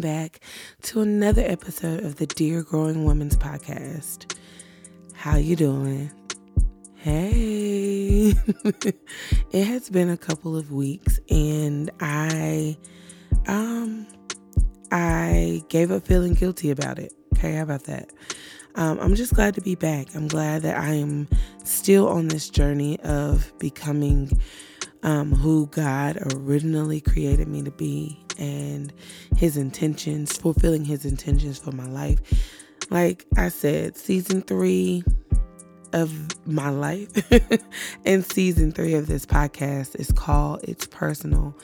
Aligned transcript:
back 0.00 0.40
to 0.82 1.00
another 1.00 1.42
episode 1.42 2.04
of 2.04 2.16
the 2.16 2.26
Dear 2.26 2.62
Growing 2.62 3.04
Women's 3.04 3.36
Podcast. 3.36 4.34
How 5.14 5.36
you 5.36 5.56
doing? 5.56 6.10
Hey. 6.96 8.32
it 9.52 9.64
has 9.66 9.90
been 9.90 10.08
a 10.08 10.16
couple 10.16 10.56
of 10.56 10.72
weeks 10.72 11.20
and 11.28 11.90
I 12.00 12.78
um 13.46 14.06
I 14.90 15.62
gave 15.68 15.90
up 15.90 16.06
feeling 16.06 16.34
guilty 16.34 16.70
about 16.70 16.98
it. 16.98 17.12
Okay, 17.34 17.54
how 17.54 17.62
about 17.62 17.84
that? 17.84 18.10
Um, 18.76 18.98
I'm 19.00 19.14
just 19.14 19.34
glad 19.34 19.54
to 19.56 19.60
be 19.60 19.74
back. 19.74 20.14
I'm 20.14 20.28
glad 20.28 20.62
that 20.62 20.78
I 20.78 20.94
am 20.94 21.28
still 21.64 22.08
on 22.08 22.28
this 22.28 22.48
journey 22.48 22.98
of 23.00 23.52
becoming 23.58 24.30
um, 25.02 25.32
who 25.32 25.66
God 25.68 26.18
originally 26.34 27.00
created 27.00 27.48
me 27.48 27.62
to 27.62 27.70
be 27.70 28.22
and 28.38 28.92
His 29.36 29.56
intentions, 29.56 30.36
fulfilling 30.36 30.84
His 30.84 31.04
intentions 31.04 31.58
for 31.58 31.72
my 31.72 31.86
life. 31.86 32.20
Like 32.90 33.26
I 33.36 33.48
said, 33.48 33.96
season 33.96 34.42
three 34.42 35.04
of 35.92 36.46
my 36.46 36.70
life 36.70 37.10
and 38.04 38.24
season 38.24 38.72
three 38.72 38.94
of 38.94 39.06
this 39.06 39.26
podcast 39.26 39.98
is 39.98 40.12
called 40.12 40.60
It's 40.62 40.86
Personal. 40.86 41.56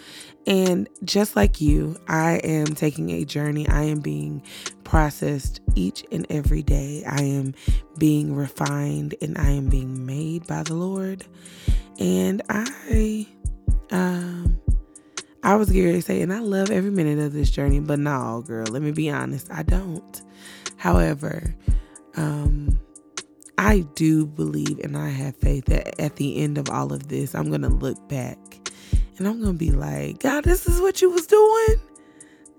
And 0.47 0.89
just 1.05 1.34
like 1.34 1.61
you, 1.61 1.97
I 2.08 2.36
am 2.44 2.66
taking 2.66 3.11
a 3.11 3.25
journey. 3.25 3.69
I 3.69 3.83
am 3.83 4.00
being 4.00 4.42
processed 4.84 5.61
each 5.75 6.05
and 6.12 6.27
every 6.30 6.62
day. 6.62 7.03
I 7.05 7.22
am 7.22 7.55
being 7.98 8.34
refined 8.34 9.16
and 9.20 9.36
I 9.36 9.50
am 9.50 9.69
being 9.69 10.06
made 10.06 10.47
by 10.47 10.62
the 10.62 10.75
Lord. 10.75 11.25
And 11.98 12.42
I 12.48 13.27
um 13.91 14.61
I 15.42 15.55
was 15.55 15.70
going 15.70 15.92
to 15.92 16.03
say, 16.03 16.22
and 16.22 16.33
I 16.33 16.41
love 16.41 16.72
every 16.72 16.91
minute 16.91 17.20
of 17.20 17.33
this 17.33 17.53
journey, 17.53 17.78
but 17.78 18.00
no, 18.00 18.42
girl, 18.44 18.66
let 18.69 18.83
me 18.83 18.91
be 18.91 19.08
honest, 19.10 19.48
I 19.53 19.62
don't. 19.62 20.20
However, 20.77 21.55
um, 22.16 22.81
I 23.56 23.86
do 23.94 24.27
believe 24.27 24.81
and 24.81 24.97
I 24.97 25.08
have 25.08 25.36
faith 25.36 25.66
that 25.66 26.00
at 26.00 26.16
the 26.16 26.38
end 26.38 26.58
of 26.58 26.69
all 26.69 26.92
of 26.92 27.06
this, 27.06 27.33
I'm 27.33 27.48
going 27.48 27.62
to 27.62 27.69
look 27.69 28.08
back 28.08 28.38
and 29.19 29.27
I'm 29.27 29.41
going 29.41 29.55
to 29.55 29.59
be 29.59 29.70
like, 29.70 30.19
God, 30.20 30.45
this 30.45 30.67
is 30.67 30.81
what 30.81 31.00
you 31.00 31.11
was 31.11 31.27
doing? 31.27 31.77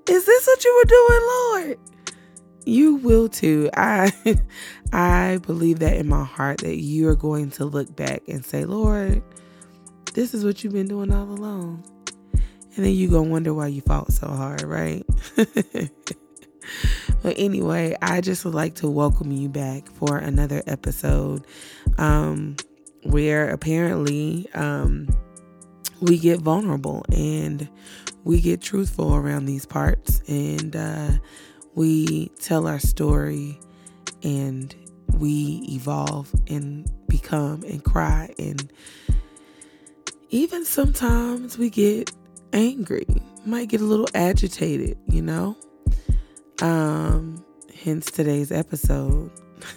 Is 0.10 0.26
this 0.26 0.48
what 0.48 0.64
you 0.64 0.76
were 0.76 0.90
doing, 0.90 1.22
Lord? 1.22 1.80
You 2.66 2.96
will 2.96 3.30
too. 3.30 3.70
I 3.78 4.12
I 4.92 5.40
believe 5.46 5.80
that 5.80 5.98
in 5.98 6.08
my 6.08 6.24
heart 6.24 6.60
that 6.60 6.78
you 6.78 7.08
are 7.10 7.16
going 7.16 7.52
to 7.52 7.66
look 7.66 7.96
back 7.96 8.24
and 8.28 8.46
say, 8.46 8.66
Lord, 8.66 9.22
this 10.14 10.34
is 10.34 10.44
what 10.44 10.64
you've 10.64 10.74
been 10.74 10.88
doing 10.88 11.14
all 11.14 11.30
along. 11.30 11.84
And 12.76 12.86
then 12.86 12.94
you 12.94 13.10
gonna 13.10 13.30
wonder 13.30 13.54
why 13.54 13.68
you 13.68 13.82
fought 13.82 14.12
so 14.12 14.28
hard, 14.28 14.64
right? 14.64 15.06
but 15.36 17.34
anyway, 17.38 17.96
I 18.02 18.22
just 18.22 18.46
would 18.46 18.56
like 18.56 18.76
to 18.76 18.90
welcome 18.90 19.32
you 19.32 19.50
back 19.50 19.88
for 19.90 20.18
another 20.18 20.62
episode 20.68 21.46
um, 21.98 22.56
where 23.04 23.50
apparently 23.50 24.48
um, 24.54 25.08
we 26.02 26.18
get 26.18 26.40
vulnerable 26.40 27.06
and 27.12 27.68
we 28.24 28.42
get 28.42 28.62
truthful 28.62 29.16
around 29.16 29.46
these 29.46 29.66
parts 29.66 30.22
and 30.28 30.76
uh, 30.76 31.10
we 31.76 32.28
tell 32.42 32.68
our 32.68 32.80
story 32.80 33.60
and 34.24 34.76
we 35.18 35.64
evolve 35.70 36.32
and 36.48 36.92
become 37.08 37.64
and 37.64 37.84
cry 37.84 38.34
and 38.38 38.72
even 40.30 40.66
sometimes 40.66 41.58
we 41.58 41.70
get 41.70 42.12
angry, 42.52 43.06
might 43.46 43.70
get 43.70 43.80
a 43.80 43.86
little 43.86 44.10
agitated, 44.14 44.98
you 45.08 45.22
know? 45.22 45.56
Um, 46.62 47.44
hence 47.74 48.12
today's 48.12 48.52
episode. 48.52 49.32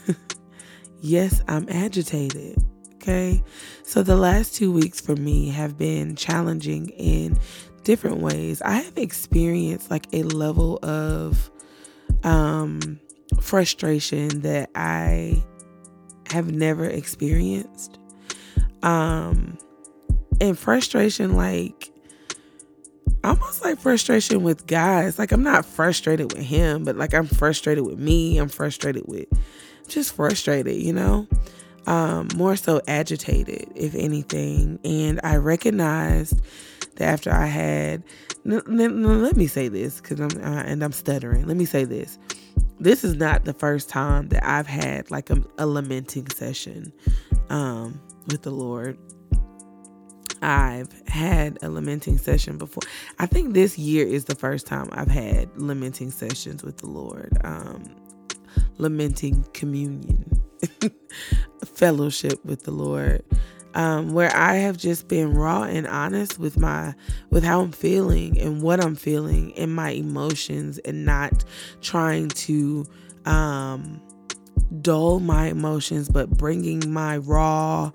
yes, 1.01 1.43
I'm 1.47 1.69
agitated. 1.69 2.59
Okay. 3.01 3.43
So 3.83 4.03
the 4.03 4.15
last 4.17 4.55
two 4.55 4.71
weeks 4.71 5.01
for 5.01 5.17
me 5.17 5.49
have 5.49 5.79
been 5.79 6.17
challenging 6.17 6.91
in 6.91 7.39
different 7.83 8.19
ways. 8.19 8.61
I 8.61 8.73
have 8.73 8.99
experienced 8.99 9.91
like 9.91 10.07
a 10.13 10.23
level 10.23 10.79
of 10.83 11.51
um 12.25 13.01
frustration 13.41 14.43
that 14.43 14.69
I 14.75 15.43
have 16.31 16.53
never 16.53 16.85
experienced. 16.85 17.99
Um 18.83 19.57
and 20.39 20.59
frustration 20.59 21.37
like 21.37 21.91
almost 23.25 23.65
like 23.65 23.79
frustration 23.79 24.43
with 24.43 24.67
guys. 24.67 25.19
Like 25.19 25.33
I'm 25.33 25.43
not 25.43 25.65
frustrated 25.65 26.35
with 26.35 26.45
him, 26.45 26.85
but 26.85 26.97
like 26.97 27.15
I'm 27.15 27.27
frustrated 27.27 27.87
with 27.87 27.99
me. 27.99 28.37
I'm 28.37 28.51
frustrated 28.51 29.05
with 29.07 29.27
just 29.89 30.15
frustrated, 30.15 30.77
you 30.77 30.93
know? 30.93 31.27
Um, 31.87 32.29
more 32.37 32.57
so 32.57 32.81
agitated, 32.87 33.73
if 33.75 33.95
anything. 33.95 34.79
And 34.85 35.21
I 35.25 35.37
recognized 35.37 36.41
that 36.97 37.09
after 37.09 37.33
I 37.33 37.47
had, 37.47 38.05
n- 38.47 38.63
n- 38.69 39.23
let 39.23 39.37
me 39.37 39.47
say 39.47 39.69
this, 39.69 40.01
because 40.01 40.21
I'm 40.21 40.45
uh, 40.45 40.63
and 40.63 40.85
I'm 40.85 40.93
stuttering. 40.93 41.47
Let 41.47 41.57
me 41.57 41.65
say 41.65 41.85
this. 41.85 42.19
This 42.79 43.05
is 43.05 43.17
not 43.17 43.45
the 43.45 43.53
first 43.55 43.89
time 43.89 44.29
that 44.29 44.47
I've 44.47 44.67
had 44.67 45.11
like 45.11 45.31
a, 45.31 45.43
a 45.59 45.67
lamenting 45.67 46.29
session 46.31 46.93
um, 47.49 48.01
with 48.29 48.43
the 48.43 48.51
Lord. 48.51 48.99
I've 50.43 50.91
had 51.07 51.59
a 51.63 51.69
lamenting 51.69 52.17
session 52.17 52.57
before. 52.57 52.83
I 53.19 53.27
think 53.27 53.53
this 53.53 53.79
year 53.79 54.07
is 54.07 54.25
the 54.25 54.35
first 54.35 54.67
time 54.67 54.89
I've 54.93 55.11
had 55.11 55.51
lamenting 55.61 56.11
sessions 56.11 56.63
with 56.63 56.79
the 56.79 56.87
Lord. 56.87 57.37
Um, 57.45 57.85
lamenting 58.79 59.45
communion, 59.53 60.40
fellowship 61.65 62.45
with 62.45 62.65
the 62.65 62.71
Lord. 62.71 63.25
Um, 63.73 64.13
where 64.13 64.35
I 64.35 64.57
have 64.57 64.77
just 64.77 65.07
been 65.07 65.33
raw 65.33 65.63
and 65.63 65.87
honest 65.87 66.41
with 66.41 66.59
my 66.59 66.93
with 67.31 67.45
how 67.45 67.61
I'm 67.61 67.71
feeling 67.71 68.37
and 68.41 68.63
what 68.63 68.83
I'm 68.83 68.97
feeling 68.97 69.57
and 69.57 69.73
my 69.73 69.91
emotions 69.91 70.79
and 70.79 71.05
not 71.05 71.45
trying 71.81 72.31
to 72.31 72.85
um, 73.27 74.03
dull 74.83 75.21
my 75.21 75.47
emotions 75.47 76.09
but 76.09 76.31
bringing 76.31 76.93
my 76.93 77.19
raw 77.19 77.93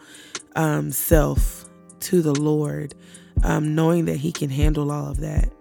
um, 0.55 0.91
self 0.91 1.65
to 2.01 2.21
the 2.21 2.33
Lord, 2.33 2.95
um, 3.43 3.75
knowing 3.75 4.05
that 4.05 4.17
He 4.17 4.31
can 4.31 4.49
handle 4.49 4.91
all 4.91 5.11
of 5.11 5.19
that. 5.19 5.51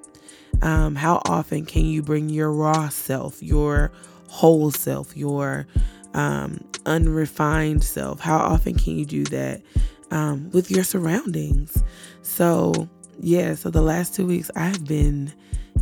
Um, 0.63 0.95
how 0.95 1.21
often 1.27 1.67
can 1.67 1.85
you 1.85 2.03
bring 2.03 2.29
your 2.29 2.53
raw 2.53 2.89
self, 2.89 3.43
your 3.43 3.91
whole 4.29 4.71
self, 4.71 5.17
your 5.17 5.67
um, 6.15 6.65
unrefined 6.87 7.85
self? 7.85 8.21
How 8.21 8.39
often 8.39 8.77
can 8.77 8.97
you 8.97 9.05
do 9.05 9.25
that 9.25 9.63
um, 10.11 10.51
with 10.51 10.71
your 10.71 10.85
surroundings? 10.85 11.83
So, 12.23 12.89
yeah, 13.21 13.55
so 13.55 13.71
the 13.71 13.83
last 13.83 14.15
two 14.15 14.27
weeks 14.27 14.51
I've 14.57 14.85
been 14.87 15.33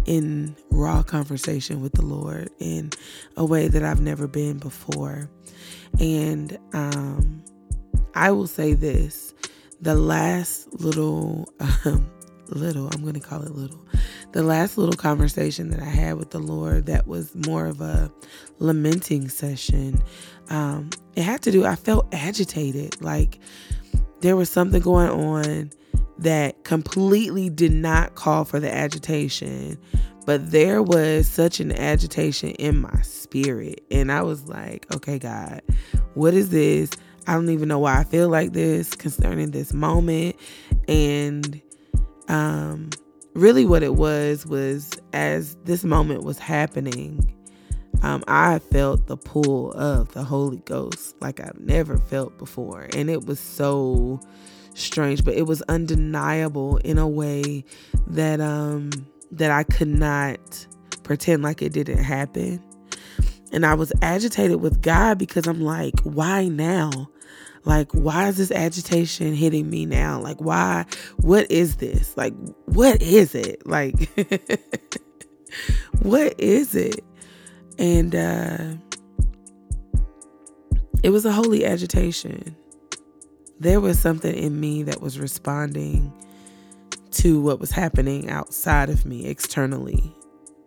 in 0.05 0.57
raw 0.71 1.03
conversation 1.03 1.81
with 1.81 1.93
the 1.93 2.03
Lord 2.03 2.51
in 2.59 2.91
a 3.37 3.45
way 3.45 3.69
that 3.69 3.85
I've 3.85 4.01
never 4.01 4.27
been 4.27 4.59
before. 4.59 5.31
And 6.01 6.59
um, 6.73 7.43
I 8.15 8.31
will 8.31 8.47
say 8.47 8.75
this 8.75 9.35
the 9.81 9.95
last 9.95 10.73
little, 10.81 11.53
um, 11.85 12.11
little, 12.49 12.89
I'm 12.93 13.03
going 13.03 13.15
to 13.15 13.21
call 13.21 13.43
it 13.43 13.51
little, 13.51 13.85
the 14.33 14.43
last 14.43 14.79
little 14.79 14.95
conversation 14.95 15.71
that 15.71 15.81
I 15.81 15.91
had 15.91 16.17
with 16.17 16.31
the 16.31 16.39
Lord 16.39 16.87
that 16.87 17.07
was 17.07 17.35
more 17.47 17.67
of 17.67 17.81
a 17.81 18.11
lamenting 18.59 19.29
session, 19.29 20.03
um, 20.49 20.91
it 21.17 21.23
had 21.23 21.43
to 21.43 21.51
do, 21.51 21.65
I 21.65 21.77
felt 21.77 22.13
agitated. 22.13 23.03
Like 23.03 23.39
there 24.21 24.37
was 24.37 24.51
something 24.51 24.81
going 24.81 25.11
on 25.11 25.71
that 26.19 26.65
completely 26.65 27.51
did 27.51 27.73
not 27.73 28.15
call 28.15 28.45
for 28.45 28.59
the 28.61 28.73
agitation, 28.73 29.79
but 30.25 30.51
there 30.51 30.83
was 30.83 31.29
such 31.29 31.61
an 31.61 31.73
agitation 31.73 32.51
in 32.53 32.81
my 32.81 33.03
spirit. 33.03 33.85
And 33.91 34.11
I 34.11 34.23
was 34.23 34.49
like, 34.49 34.93
okay, 34.95 35.19
God, 35.19 35.63
what 36.15 36.33
is 36.33 36.51
this? 36.51 36.91
I 37.27 37.35
don't 37.35 37.51
even 37.51 37.69
know 37.69 37.79
why 37.79 37.99
I 37.99 38.05
feel 38.05 38.29
like 38.29 38.53
this 38.53 38.95
concerning 38.95 39.51
this 39.51 39.73
moment. 39.73 40.37
And 40.89 41.61
um, 42.29 42.91
really, 43.35 43.65
what 43.65 43.83
it 43.83 43.95
was 43.95 44.47
was 44.47 44.91
as 45.13 45.57
this 45.65 45.85
moment 45.85 46.25
was 46.25 46.39
happening, 46.39 47.33
um, 48.03 48.25
I 48.27 48.59
felt 48.59 49.07
the 49.07 49.17
pull 49.17 49.73
of 49.73 50.13
the 50.13 50.25
Holy 50.25 50.59
Ghost 50.59 51.15
like 51.21 51.41
I've 51.41 51.61
never 51.61 51.99
felt 51.99 52.37
before. 52.39 52.89
And 52.95 53.09
it 53.09 53.27
was 53.27 53.39
so 53.39 54.21
strange, 54.75 55.25
but 55.25 55.35
it 55.35 55.43
was 55.43 55.63
undeniable 55.63 56.79
in 56.79 56.99
a 56.99 57.09
way 57.09 57.65
that 58.09 58.41
um 58.41 58.91
that 59.31 59.51
I 59.51 59.63
could 59.63 59.89
not 59.89 60.67
pretend 61.05 61.43
like 61.43 61.63
it 61.63 61.73
didn't 61.73 62.03
happen. 62.03 62.63
And 63.53 63.67
I 63.67 63.75
was 63.75 63.93
agitated 64.01 64.61
with 64.61 64.81
God 64.83 65.19
because 65.19 65.47
I'm 65.47 65.61
like, 65.61 66.01
why 66.01 66.49
now? 66.49 66.91
Like, 67.65 67.93
why 67.93 68.29
is 68.29 68.39
this 68.39 68.51
agitation 68.51 69.35
hitting 69.35 69.71
me 69.71 69.87
now? 69.87 70.21
Like, 70.21 70.41
why? 70.41 70.87
What 71.19 71.51
is 71.51 71.77
this? 71.77 72.17
Like, 72.17 72.35
what 72.67 73.01
is 73.01 73.35
it? 73.35 73.67
Like, 73.67 74.11
what 76.03 76.35
is 76.39 76.75
it? 76.75 77.05
And 77.79 78.15
uh, 78.15 78.75
it 81.03 81.11
was 81.11 81.25
a 81.25 81.33
holy 81.33 81.65
agitation. 81.65 82.57
There 83.61 83.81
was 83.81 83.99
something 83.99 84.35
in 84.35 84.59
me 84.59 84.83
that 84.85 85.01
was 85.01 85.21
responding 85.21 86.13
to 87.13 87.41
what 87.41 87.61
was 87.61 87.71
happening 87.71 88.29
outside 88.31 88.91
of 88.91 89.07
me 89.07 89.27
externally. 89.27 90.13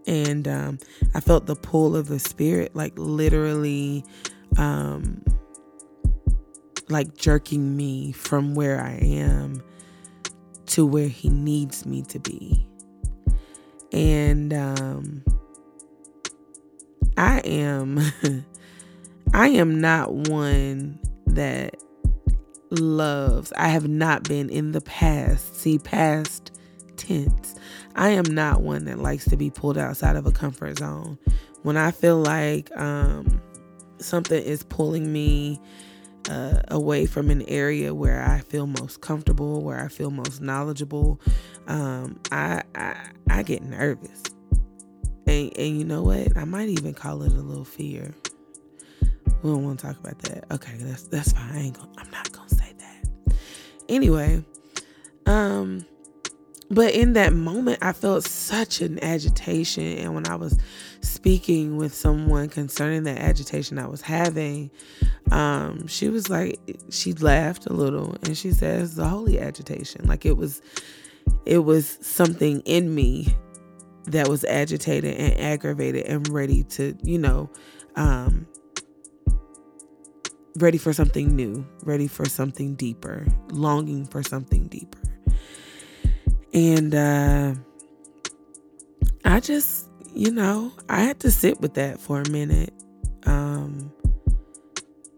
And 0.07 0.47
um, 0.47 0.79
I 1.13 1.19
felt 1.19 1.45
the 1.47 1.55
pull 1.55 1.95
of 1.95 2.07
the 2.07 2.19
spirit, 2.19 2.75
like 2.75 2.93
literally, 2.95 4.05
um, 4.57 5.23
like 6.89 7.15
jerking 7.15 7.75
me 7.75 8.11
from 8.11 8.55
where 8.55 8.81
I 8.81 8.93
am 8.93 9.63
to 10.67 10.85
where 10.85 11.07
he 11.07 11.29
needs 11.29 11.85
me 11.85 12.01
to 12.03 12.19
be. 12.19 12.65
And 13.91 14.53
um, 14.53 15.23
I 17.17 17.39
am, 17.39 17.99
I 19.33 19.49
am 19.49 19.79
not 19.79 20.13
one 20.13 20.99
that 21.27 21.75
loves. 22.71 23.53
I 23.55 23.69
have 23.69 23.87
not 23.87 24.23
been 24.23 24.49
in 24.49 24.71
the 24.71 24.81
past. 24.81 25.55
See, 25.55 25.79
past 25.79 26.51
tense. 26.97 27.55
I 27.95 28.09
am 28.09 28.25
not 28.25 28.61
one 28.61 28.85
that 28.85 28.99
likes 28.99 29.25
to 29.25 29.37
be 29.37 29.49
pulled 29.49 29.77
outside 29.77 30.15
of 30.15 30.25
a 30.25 30.31
comfort 30.31 30.79
zone. 30.79 31.17
When 31.63 31.77
I 31.77 31.91
feel 31.91 32.17
like 32.17 32.75
um, 32.77 33.41
something 33.97 34.41
is 34.41 34.63
pulling 34.63 35.11
me 35.11 35.59
uh, 36.29 36.61
away 36.69 37.05
from 37.05 37.29
an 37.29 37.43
area 37.43 37.93
where 37.93 38.21
I 38.21 38.39
feel 38.39 38.67
most 38.67 39.01
comfortable, 39.01 39.61
where 39.63 39.79
I 39.79 39.87
feel 39.87 40.11
most 40.11 40.41
knowledgeable, 40.41 41.19
um, 41.67 42.19
I, 42.31 42.63
I 42.73 42.95
I 43.29 43.43
get 43.43 43.63
nervous. 43.63 44.23
And 45.27 45.55
and 45.57 45.77
you 45.77 45.83
know 45.83 46.03
what? 46.03 46.35
I 46.37 46.45
might 46.45 46.69
even 46.69 46.93
call 46.93 47.23
it 47.23 47.31
a 47.31 47.41
little 47.41 47.65
fear. 47.65 48.13
We 49.43 49.51
don't 49.51 49.63
want 49.63 49.79
to 49.79 49.87
talk 49.87 49.99
about 49.99 50.19
that. 50.19 50.45
Okay, 50.51 50.73
that's 50.79 51.03
that's 51.03 51.31
fine. 51.31 51.51
I 51.51 51.59
ain't 51.59 51.77
gonna, 51.77 51.91
I'm 51.97 52.09
not 52.11 52.31
gonna 52.31 52.49
say 52.49 52.73
that. 52.77 53.35
Anyway, 53.89 54.43
um, 55.25 55.85
but 56.69 56.93
in 56.93 57.13
that 57.13 57.33
moment, 57.33 57.79
I 57.81 57.93
felt 57.93 58.23
such 58.23 58.81
an 58.81 59.03
agitation, 59.03 59.83
and 59.83 60.15
when 60.15 60.27
I 60.27 60.35
was 60.35 60.57
speaking 61.05 61.77
with 61.77 61.93
someone 61.93 62.49
concerning 62.49 63.03
that 63.03 63.17
agitation 63.17 63.79
I 63.79 63.87
was 63.87 64.01
having, 64.01 64.71
um, 65.31 65.87
she 65.87 66.09
was 66.09 66.29
like, 66.29 66.59
she 66.89 67.13
laughed 67.13 67.65
a 67.67 67.73
little, 67.73 68.15
and 68.23 68.37
she 68.37 68.51
says 68.51 68.95
the 68.95 69.07
holy 69.07 69.39
agitation, 69.39 70.07
like 70.07 70.25
it 70.25 70.37
was, 70.37 70.61
it 71.45 71.59
was 71.59 71.97
something 72.01 72.61
in 72.61 72.93
me 72.93 73.35
that 74.05 74.27
was 74.27 74.43
agitated 74.45 75.15
and 75.15 75.39
aggravated 75.39 76.05
and 76.05 76.27
ready 76.29 76.63
to, 76.63 76.95
you 77.03 77.17
know, 77.17 77.49
um, 77.95 78.45
ready 80.57 80.77
for 80.77 80.93
something 80.93 81.35
new, 81.35 81.65
ready 81.83 82.07
for 82.07 82.25
something 82.25 82.75
deeper, 82.75 83.25
longing 83.51 84.05
for 84.05 84.23
something 84.23 84.67
deeper. 84.67 84.99
And 86.53 86.95
uh, 86.95 87.55
I 89.25 89.39
just, 89.39 89.89
you 90.15 90.31
know, 90.31 90.71
I 90.89 91.01
had 91.01 91.19
to 91.21 91.31
sit 91.31 91.61
with 91.61 91.75
that 91.75 91.99
for 91.99 92.21
a 92.21 92.29
minute. 92.29 92.73
Um, 93.25 93.91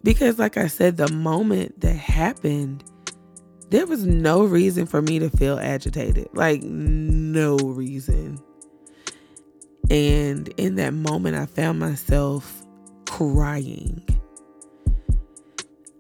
because, 0.04 0.40
like 0.40 0.58
I 0.58 0.68
said, 0.68 0.98
the 0.98 1.12
moment 1.12 1.82
that 1.82 1.96
happened, 1.96 2.84
there 3.70 3.86
was 3.86 4.06
no 4.06 4.44
reason 4.44 4.86
for 4.86 5.02
me 5.02 5.20
to 5.20 5.30
feel 5.30 5.60
agitated. 5.60 6.30
Like, 6.34 6.64
no 6.64 7.58
reason. 7.58 8.40
And 9.90 10.48
in 10.58 10.76
that 10.76 10.94
moment, 10.94 11.36
I 11.36 11.46
found 11.46 11.80
myself 11.80 12.64
crying 13.06 14.04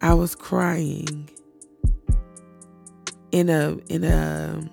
I 0.01 0.13
was 0.13 0.35
crying 0.35 1.29
in 3.31 3.49
a 3.49 3.77
in 3.89 4.03
a 4.03 4.69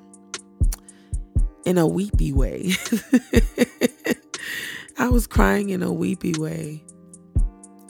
in 1.65 1.79
a 1.79 1.87
weepy 1.87 2.33
way. 2.33 2.73
I 4.97 5.09
was 5.09 5.27
crying 5.27 5.71
in 5.71 5.83
a 5.83 5.93
weepy 5.93 6.35
way. 6.39 6.85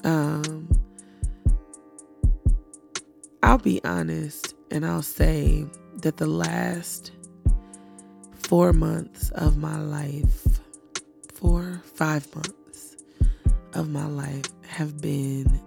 Um 0.04 0.68
I'll 3.42 3.58
be 3.58 3.82
honest 3.84 4.54
and 4.70 4.86
I'll 4.86 5.02
say 5.02 5.66
that 6.02 6.16
the 6.16 6.26
last 6.26 7.12
4 8.48 8.72
months 8.72 9.30
of 9.30 9.56
my 9.56 9.78
life, 9.78 10.46
4 11.34 11.82
5 11.84 12.34
months 12.34 12.96
of 13.74 13.90
my 13.90 14.06
life 14.06 14.46
have 14.66 15.00
been 15.00 15.60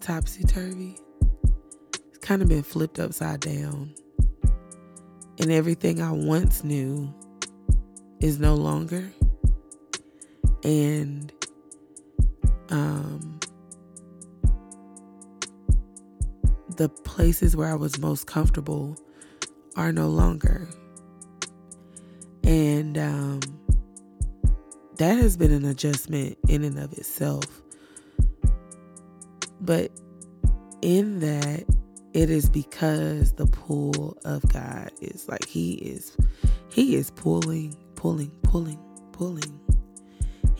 topsy 0.00 0.42
turvy. 0.42 0.98
It's 2.08 2.18
kind 2.18 2.42
of 2.42 2.48
been 2.48 2.62
flipped 2.64 2.98
upside 2.98 3.40
down. 3.40 3.94
And 5.38 5.50
everything 5.50 6.02
I 6.02 6.12
once 6.12 6.64
knew 6.64 7.12
is 8.20 8.38
no 8.38 8.54
longer. 8.54 9.12
And 10.64 11.32
um, 12.70 13.40
the 16.76 16.88
places 16.88 17.56
where 17.56 17.68
I 17.68 17.74
was 17.74 17.98
most 17.98 18.26
comfortable 18.26 18.96
are 19.76 19.92
no 19.92 20.08
longer. 20.08 20.68
And 22.44 22.98
um, 22.98 23.40
that 24.98 25.16
has 25.18 25.36
been 25.36 25.52
an 25.52 25.64
adjustment 25.64 26.38
in 26.48 26.64
and 26.64 26.78
of 26.78 26.92
itself. 26.92 27.44
But 29.60 29.90
in 30.82 31.20
that, 31.20 31.64
it 32.12 32.30
is 32.30 32.48
because 32.50 33.32
the 33.32 33.46
pull 33.46 34.18
of 34.24 34.46
God 34.52 34.90
is 35.00 35.28
like 35.28 35.46
He 35.46 35.74
is, 35.74 36.16
He 36.68 36.96
is 36.96 37.10
pulling, 37.10 37.76
pulling, 37.94 38.30
pulling, 38.42 38.78
pulling. 39.12 39.60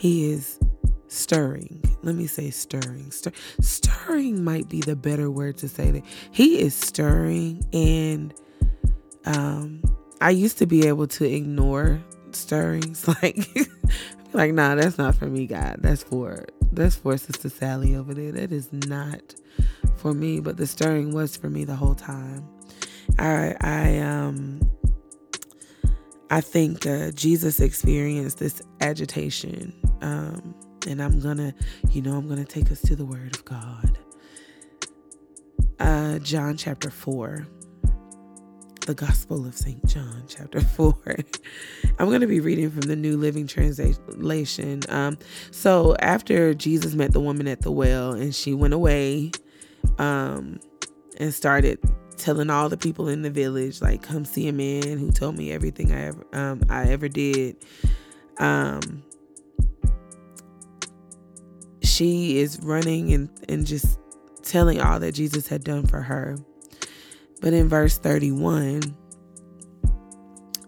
He 0.03 0.33
is 0.33 0.59
stirring. 1.07 1.81
Let 2.03 2.17
me 2.17 2.27
say 2.27 2.51
stirring. 2.51 3.13
Stir, 3.13 3.31
stirring 3.61 4.43
might 4.43 4.69
be 4.69 4.81
the 4.81 4.97
better 4.97 5.31
word 5.31 5.59
to 5.59 5.69
say 5.69 5.93
that. 5.93 6.03
He 6.33 6.59
is 6.59 6.75
stirring, 6.75 7.65
and 7.73 8.35
um, 9.25 9.81
I 10.21 10.31
used 10.31 10.59
to 10.59 10.67
be 10.67 10.89
able 10.89 11.07
to 11.07 11.25
ignore 11.25 12.03
stirrings, 12.33 13.07
like, 13.23 13.47
like, 14.33 14.53
nah, 14.53 14.75
that's 14.75 14.99
not 14.99 15.15
for 15.15 15.27
me, 15.27 15.47
God. 15.47 15.77
That's 15.79 16.03
for 16.03 16.47
that's 16.73 16.97
for 16.97 17.17
Sister 17.17 17.49
Sally 17.49 17.95
over 17.95 18.13
there. 18.13 18.33
That 18.33 18.51
is 18.51 18.73
not 18.73 19.37
for 19.99 20.13
me, 20.13 20.41
but 20.41 20.57
the 20.57 20.67
stirring 20.67 21.15
was 21.15 21.37
for 21.37 21.49
me 21.49 21.63
the 21.63 21.77
whole 21.77 21.95
time. 21.95 22.45
I 23.21 23.55
I 23.61 23.99
um 23.99 24.69
I 26.33 26.41
think 26.41 26.87
uh, 26.87 27.11
Jesus 27.11 27.61
experienced 27.61 28.39
this 28.39 28.63
agitation, 28.81 29.75
um, 30.01 30.55
and 30.89 31.03
I'm 31.03 31.21
gonna, 31.21 31.53
you 31.91 32.01
know, 32.01 32.17
I'm 32.17 32.27
gonna 32.27 32.47
take 32.47 32.73
us 32.73 32.81
to 32.83 32.97
the 32.97 33.05
Word 33.05 33.37
of 33.37 33.45
God. 33.45 33.99
Uh, 35.79 36.19
John 36.21 36.57
chapter 36.57 36.89
four 36.89 37.47
the 38.87 38.95
Gospel 38.95 39.47
of 39.47 39.55
St. 39.55 39.85
John, 39.87 40.25
chapter 40.27 40.61
4. 40.77 40.95
I'm 42.01 42.09
going 42.09 42.21
to 42.21 42.27
be 42.27 42.41
reading 42.41 42.69
from 42.69 42.81
the 42.81 42.97
New 42.97 43.17
Living 43.17 43.47
Translation. 43.47 44.81
Um, 44.89 45.19
so, 45.53 45.95
after 46.01 46.53
Jesus 46.53 46.95
met 46.95 47.13
the 47.13 47.21
woman 47.21 47.47
at 47.47 47.61
the 47.61 47.71
well 47.71 48.11
and 48.11 48.35
she 48.35 48.55
went 48.55 48.75
away 48.75 49.31
um, 49.99 50.59
and 51.19 51.33
started 51.33 51.79
telling 52.17 52.51
all 52.51 52.69
the 52.69 52.77
people 52.77 53.09
in 53.09 53.23
the 53.23 53.31
village, 53.31 53.81
like, 53.81 54.03
come 54.03 54.25
see 54.25 54.49
a 54.49 54.53
man 54.53 54.99
who 54.99 55.11
told 55.11 55.37
me 55.37 55.53
everything 55.53 55.93
I 55.93 56.07
ever, 56.07 56.27
um, 56.33 56.63
I 56.69 56.85
ever 56.85 57.09
did. 57.09 57.57
Um, 58.39 59.03
she 61.83 62.39
is 62.39 62.59
running 62.63 63.13
and, 63.13 63.29
and 63.49 63.67
just 63.67 63.99
telling 64.43 64.81
all 64.81 65.01
that 65.01 65.13
Jesus 65.13 65.47
had 65.47 65.65
done 65.65 65.87
for 65.87 66.01
her. 66.01 66.37
But 67.41 67.53
in 67.53 67.69
verse 67.69 67.99
31, 67.99 68.97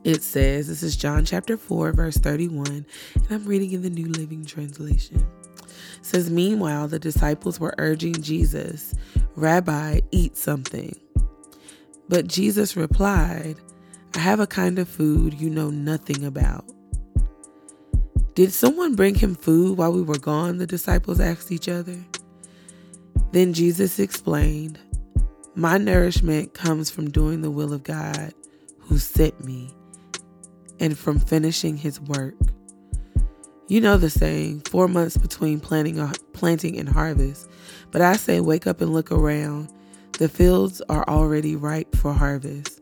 it 0.05 0.23
says, 0.23 0.69
this 0.69 0.83
is 0.83 0.97
John 0.97 1.25
chapter 1.25 1.57
4, 1.57 1.93
verse 1.93 2.17
31, 2.17 2.67
and 2.67 3.27
I'm 3.31 3.45
reading 3.45 3.73
in 3.73 3.83
the 3.83 3.91
New 3.91 4.09
Living 4.09 4.45
Translation. 4.45 5.27
It 5.57 6.05
says, 6.07 6.31
Meanwhile, 6.31 6.89
the 6.89 6.99
disciples 6.99 7.59
were 7.59 7.75
urging 7.79 8.21
Jesus, 8.21 8.95
Rabbi, 9.35 10.01
eat 10.11 10.37
something. 10.37 10.95
But 12.09 12.27
Jesus 12.27 12.77
replied, 12.77 13.57
I 14.15 14.19
have 14.21 14.41
a 14.41 14.47
kind 14.47 14.79
of 14.79 14.89
food 14.89 15.35
you 15.35 15.51
know 15.51 15.71
nothing 15.71 16.25
about. 16.25 16.65
Did 18.35 18.53
someone 18.53 18.95
bring 18.95 19.15
him 19.15 19.35
food 19.35 19.79
while 19.79 19.93
we 19.93 20.03
were 20.03 20.19
gone? 20.19 20.59
The 20.59 20.67
disciples 20.67 21.21
asked 21.21 21.53
each 21.53 21.69
other. 21.69 21.97
Then 23.33 23.53
Jesus 23.53 23.99
explained, 23.99 24.79
My 25.55 25.79
nourishment 25.79 26.55
comes 26.55 26.91
from 26.91 27.11
doing 27.11 27.43
the 27.43 27.51
will 27.51 27.73
of 27.73 27.85
God 27.85 28.35
who 28.79 28.99
sent 28.99 29.45
me 29.45 29.73
and 30.81 30.99
from 30.99 31.21
finishing 31.21 31.77
his 31.77 32.01
work. 32.01 32.35
You 33.67 33.81
know 33.81 33.97
the 33.97 34.11
saying, 34.11 34.61
four 34.63 34.89
months 34.89 35.17
between 35.17 35.59
planting, 35.59 36.07
planting 36.33 36.79
and 36.79 36.89
harvest. 36.89 37.49
But 37.93 38.03
I 38.03 38.17
say, 38.17 38.41
wake 38.41 38.67
up 38.67 38.81
and 38.81 38.93
look 38.93 39.11
around. 39.11 39.69
The 40.17 40.29
fields 40.29 40.81
are 40.89 41.05
already 41.09 41.57
ripe 41.57 41.97
for 41.97 42.13
harvest. 42.13 42.81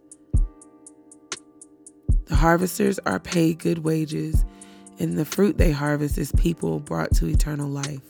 The 2.26 2.36
harvesters 2.36 2.98
are 3.06 3.18
paid 3.18 3.58
good 3.58 3.78
wages, 3.78 4.44
and 4.98 5.18
the 5.18 5.24
fruit 5.24 5.56
they 5.56 5.72
harvest 5.72 6.18
is 6.18 6.30
people 6.32 6.78
brought 6.78 7.14
to 7.16 7.26
eternal 7.26 7.70
life. 7.70 8.02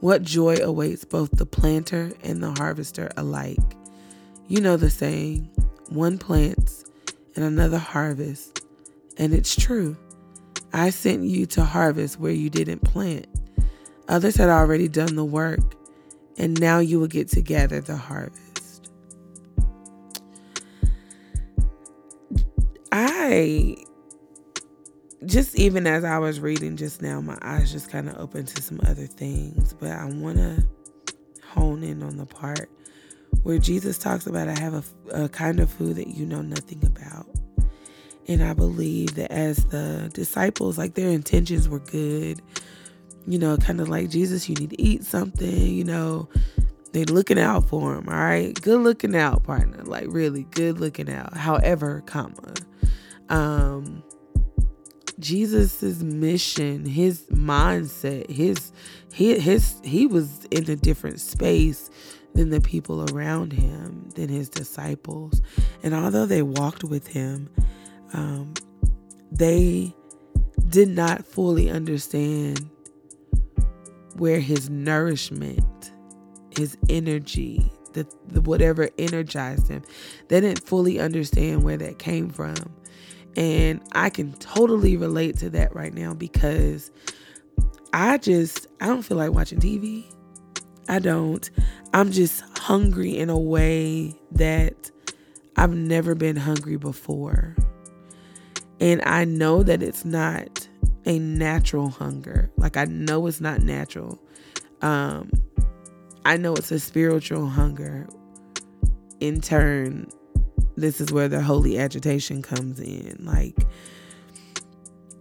What 0.00 0.22
joy 0.22 0.56
awaits 0.56 1.04
both 1.04 1.32
the 1.32 1.44
planter 1.44 2.12
and 2.22 2.42
the 2.42 2.52
harvester 2.52 3.10
alike. 3.18 3.76
You 4.48 4.62
know 4.62 4.78
the 4.78 4.88
saying, 4.88 5.50
one 5.90 6.16
plants 6.16 6.86
and 7.34 7.44
another 7.44 7.78
harvests, 7.78 8.62
and 9.18 9.34
it's 9.34 9.54
true. 9.54 9.98
I 10.72 10.88
sent 10.88 11.24
you 11.24 11.44
to 11.46 11.62
harvest 11.62 12.18
where 12.18 12.32
you 12.32 12.48
didn't 12.48 12.84
plant. 12.84 13.26
Others 14.08 14.36
had 14.36 14.48
already 14.48 14.88
done 14.88 15.14
the 15.14 15.26
work, 15.26 15.74
and 16.38 16.58
now 16.58 16.78
you 16.78 16.98
will 16.98 17.06
get 17.06 17.28
to 17.30 17.42
gather 17.42 17.82
the 17.82 17.96
harvest. 17.96 18.45
I 23.26 23.76
just 25.24 25.58
even 25.58 25.86
as 25.86 26.04
I 26.04 26.18
was 26.18 26.38
reading 26.40 26.76
just 26.76 27.02
now, 27.02 27.20
my 27.20 27.36
eyes 27.42 27.72
just 27.72 27.90
kind 27.90 28.08
of 28.08 28.16
opened 28.18 28.48
to 28.48 28.62
some 28.62 28.80
other 28.86 29.06
things, 29.06 29.72
but 29.74 29.90
I 29.90 30.04
want 30.04 30.36
to 30.38 30.62
hone 31.44 31.82
in 31.82 32.02
on 32.02 32.16
the 32.16 32.26
part 32.26 32.70
where 33.42 33.58
Jesus 33.58 33.98
talks 33.98 34.26
about 34.26 34.48
I 34.48 34.58
have 34.58 34.74
a, 34.74 35.24
a 35.24 35.28
kind 35.28 35.60
of 35.60 35.70
food 35.70 35.96
that 35.96 36.08
you 36.08 36.26
know 36.26 36.42
nothing 36.42 36.84
about. 36.84 37.26
And 38.28 38.42
I 38.42 38.54
believe 38.54 39.14
that 39.16 39.30
as 39.32 39.64
the 39.66 40.10
disciples, 40.14 40.78
like 40.78 40.94
their 40.94 41.10
intentions 41.10 41.68
were 41.68 41.78
good, 41.78 42.42
you 43.26 43.38
know, 43.38 43.56
kind 43.56 43.80
of 43.80 43.88
like 43.88 44.10
Jesus, 44.10 44.48
you 44.48 44.54
need 44.56 44.70
to 44.70 44.80
eat 44.80 45.04
something, 45.04 45.66
you 45.66 45.84
know, 45.84 46.28
they're 46.92 47.04
looking 47.04 47.38
out 47.38 47.68
for 47.68 47.94
him, 47.94 48.08
all 48.08 48.14
right? 48.14 48.60
Good 48.60 48.80
looking 48.80 49.14
out, 49.14 49.44
partner. 49.44 49.82
Like 49.84 50.06
really 50.08 50.44
good 50.52 50.80
looking 50.80 51.10
out. 51.10 51.36
However, 51.36 52.02
comma. 52.06 52.54
Um 53.28 54.02
Jesus's 55.18 56.04
mission, 56.04 56.84
his 56.84 57.22
mindset, 57.32 58.30
his 58.30 58.72
he 59.12 59.38
his 59.38 59.80
he 59.82 60.06
was 60.06 60.44
in 60.50 60.68
a 60.70 60.76
different 60.76 61.20
space 61.20 61.90
than 62.34 62.50
the 62.50 62.60
people 62.60 63.10
around 63.10 63.52
him, 63.52 64.10
than 64.14 64.28
his 64.28 64.50
disciples. 64.50 65.40
And 65.82 65.94
although 65.94 66.26
they 66.26 66.42
walked 66.42 66.84
with 66.84 67.06
him, 67.06 67.48
um, 68.12 68.52
they 69.32 69.94
did 70.68 70.90
not 70.90 71.26
fully 71.26 71.70
understand 71.70 72.68
where 74.16 74.40
his 74.40 74.68
nourishment, 74.68 75.92
his 76.56 76.76
energy, 76.90 77.72
the, 77.94 78.06
the 78.28 78.42
whatever 78.42 78.90
energized 78.98 79.68
him, 79.68 79.82
they 80.28 80.40
didn't 80.40 80.66
fully 80.66 81.00
understand 81.00 81.62
where 81.64 81.78
that 81.78 81.98
came 81.98 82.28
from. 82.28 82.56
And 83.36 83.82
I 83.92 84.08
can 84.08 84.32
totally 84.34 84.96
relate 84.96 85.36
to 85.38 85.50
that 85.50 85.74
right 85.74 85.92
now 85.92 86.14
because 86.14 86.90
I 87.92 88.18
just 88.18 88.66
I 88.80 88.86
don't 88.86 89.02
feel 89.02 89.18
like 89.18 89.32
watching 89.32 89.60
TV. 89.60 90.04
I 90.88 90.98
don't. 90.98 91.48
I'm 91.92 92.12
just 92.12 92.42
hungry 92.58 93.16
in 93.16 93.28
a 93.28 93.38
way 93.38 94.14
that 94.32 94.90
I've 95.56 95.74
never 95.74 96.14
been 96.14 96.36
hungry 96.36 96.76
before. 96.76 97.56
And 98.80 99.02
I 99.04 99.24
know 99.24 99.62
that 99.62 99.82
it's 99.82 100.04
not 100.04 100.66
a 101.04 101.18
natural 101.18 101.88
hunger. 101.88 102.50
Like 102.56 102.76
I 102.76 102.84
know 102.84 103.26
it's 103.26 103.40
not 103.40 103.60
natural. 103.60 104.18
Um 104.82 105.30
I 106.24 106.36
know 106.36 106.54
it's 106.54 106.70
a 106.72 106.80
spiritual 106.80 107.48
hunger. 107.48 108.06
In 109.20 109.40
turn, 109.40 110.10
this 110.76 111.00
is 111.00 111.12
where 111.12 111.28
the 111.28 111.42
holy 111.42 111.78
agitation 111.78 112.42
comes 112.42 112.80
in. 112.80 113.18
Like 113.20 113.56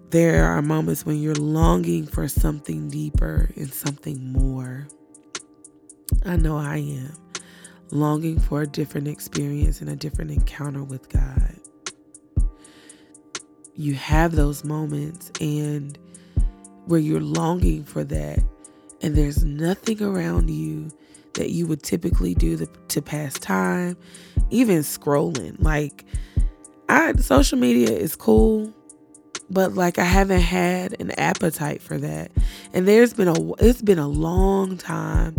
there 0.09 0.45
are 0.45 0.61
moments 0.61 1.05
when 1.05 1.21
you're 1.21 1.35
longing 1.35 2.05
for 2.05 2.27
something 2.27 2.89
deeper 2.89 3.51
and 3.55 3.73
something 3.73 4.31
more. 4.31 4.87
I 6.25 6.35
know 6.35 6.57
I 6.57 6.77
am 6.77 7.13
longing 7.91 8.39
for 8.39 8.63
a 8.63 8.67
different 8.67 9.07
experience 9.07 9.81
and 9.81 9.89
a 9.89 9.95
different 9.95 10.31
encounter 10.31 10.83
with 10.83 11.09
God 11.09 11.59
you 13.75 13.93
have 13.93 14.33
those 14.33 14.63
moments 14.63 15.31
and 15.41 15.97
where 16.85 16.99
you're 16.99 17.19
longing 17.19 17.83
for 17.83 18.03
that 18.03 18.39
and 19.01 19.15
there's 19.15 19.43
nothing 19.43 20.01
around 20.01 20.49
you 20.49 20.89
that 21.35 21.51
you 21.51 21.67
would 21.67 21.83
typically 21.83 22.33
do 22.33 22.57
to, 22.57 22.65
to 22.65 23.01
pass 23.01 23.33
time 23.35 23.95
even 24.49 24.79
scrolling. 24.79 25.55
Like 25.59 26.05
i 26.87 27.13
social 27.13 27.57
media 27.57 27.89
is 27.89 28.15
cool 28.15 28.71
but 29.49 29.73
like 29.73 29.97
i 29.97 30.03
haven't 30.03 30.41
had 30.41 30.99
an 30.99 31.11
appetite 31.11 31.81
for 31.81 31.97
that. 31.97 32.31
And 32.73 32.87
there's 32.87 33.13
been 33.13 33.27
a 33.27 33.53
it's 33.55 33.81
been 33.81 33.99
a 33.99 34.07
long 34.07 34.77
time 34.77 35.35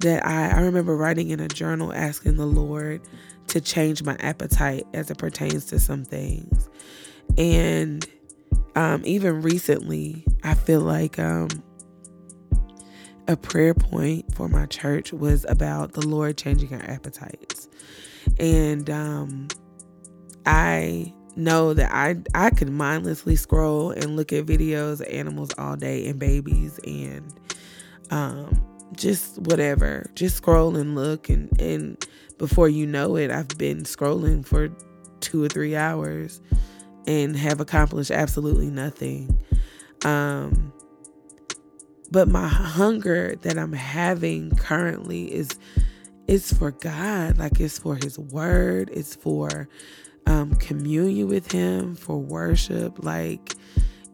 that 0.00 0.24
i 0.26 0.50
i 0.50 0.60
remember 0.60 0.96
writing 0.96 1.30
in 1.30 1.40
a 1.40 1.48
journal 1.48 1.92
asking 1.92 2.36
the 2.36 2.46
lord 2.46 3.02
to 3.50 3.60
change 3.60 4.02
my 4.02 4.16
appetite 4.20 4.86
as 4.94 5.10
it 5.10 5.18
pertains 5.18 5.66
to 5.66 5.80
some 5.80 6.04
things. 6.04 6.68
And 7.36 8.06
um, 8.76 9.02
even 9.04 9.42
recently, 9.42 10.24
I 10.44 10.54
feel 10.54 10.80
like 10.80 11.18
um, 11.18 11.48
a 13.30 13.36
prayer 13.36 13.74
point 13.74 14.34
for 14.34 14.48
my 14.48 14.66
church 14.66 15.12
was 15.12 15.46
about 15.48 15.92
the 15.92 16.04
Lord 16.06 16.36
changing 16.36 16.74
our 16.74 16.82
appetites. 16.82 17.68
And 18.40 18.90
um, 18.90 19.48
I 20.46 21.14
know 21.36 21.72
that 21.72 21.92
I 21.94 22.16
I 22.34 22.50
could 22.50 22.70
mindlessly 22.70 23.36
scroll 23.36 23.92
and 23.92 24.16
look 24.16 24.32
at 24.32 24.46
videos 24.46 25.00
of 25.00 25.06
animals 25.06 25.50
all 25.58 25.76
day 25.76 26.08
and 26.08 26.18
babies 26.18 26.80
and 26.84 27.32
um, 28.10 28.60
just 28.96 29.38
whatever. 29.38 30.10
Just 30.14 30.36
scroll 30.36 30.74
and 30.76 30.96
look 30.96 31.28
and 31.28 31.48
and 31.60 32.04
before 32.36 32.68
you 32.68 32.84
know 32.84 33.16
it, 33.16 33.30
I've 33.30 33.56
been 33.56 33.84
scrolling 33.84 34.44
for 34.44 34.70
two 35.20 35.44
or 35.44 35.48
three 35.48 35.76
hours 35.76 36.40
and 37.06 37.36
have 37.36 37.60
accomplished 37.60 38.10
absolutely 38.10 38.70
nothing. 38.70 39.38
Um, 40.04 40.72
but 42.10 42.28
my 42.28 42.48
hunger 42.48 43.36
that 43.42 43.58
I'm 43.58 43.72
having 43.72 44.54
currently 44.56 45.32
is 45.32 45.50
it's 46.26 46.52
for 46.52 46.70
God, 46.70 47.38
like 47.38 47.60
it's 47.60 47.78
for 47.78 47.96
His 47.96 48.18
Word, 48.18 48.90
it's 48.92 49.14
for 49.14 49.68
um, 50.26 50.54
communion 50.56 51.28
with 51.28 51.50
Him, 51.50 51.96
for 51.96 52.18
worship. 52.18 53.04
Like 53.04 53.54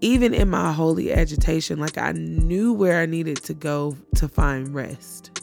even 0.01 0.35
in 0.35 0.49
my 0.49 0.73
holy 0.73 1.13
agitation, 1.13 1.79
like 1.79 1.99
I 1.99 2.13
knew 2.13 2.73
where 2.73 3.01
I 3.01 3.07
needed 3.07 3.39
to 3.45 3.55
go 3.55 3.97
to 4.17 4.29
find 4.29 4.75
rest. 4.75 5.43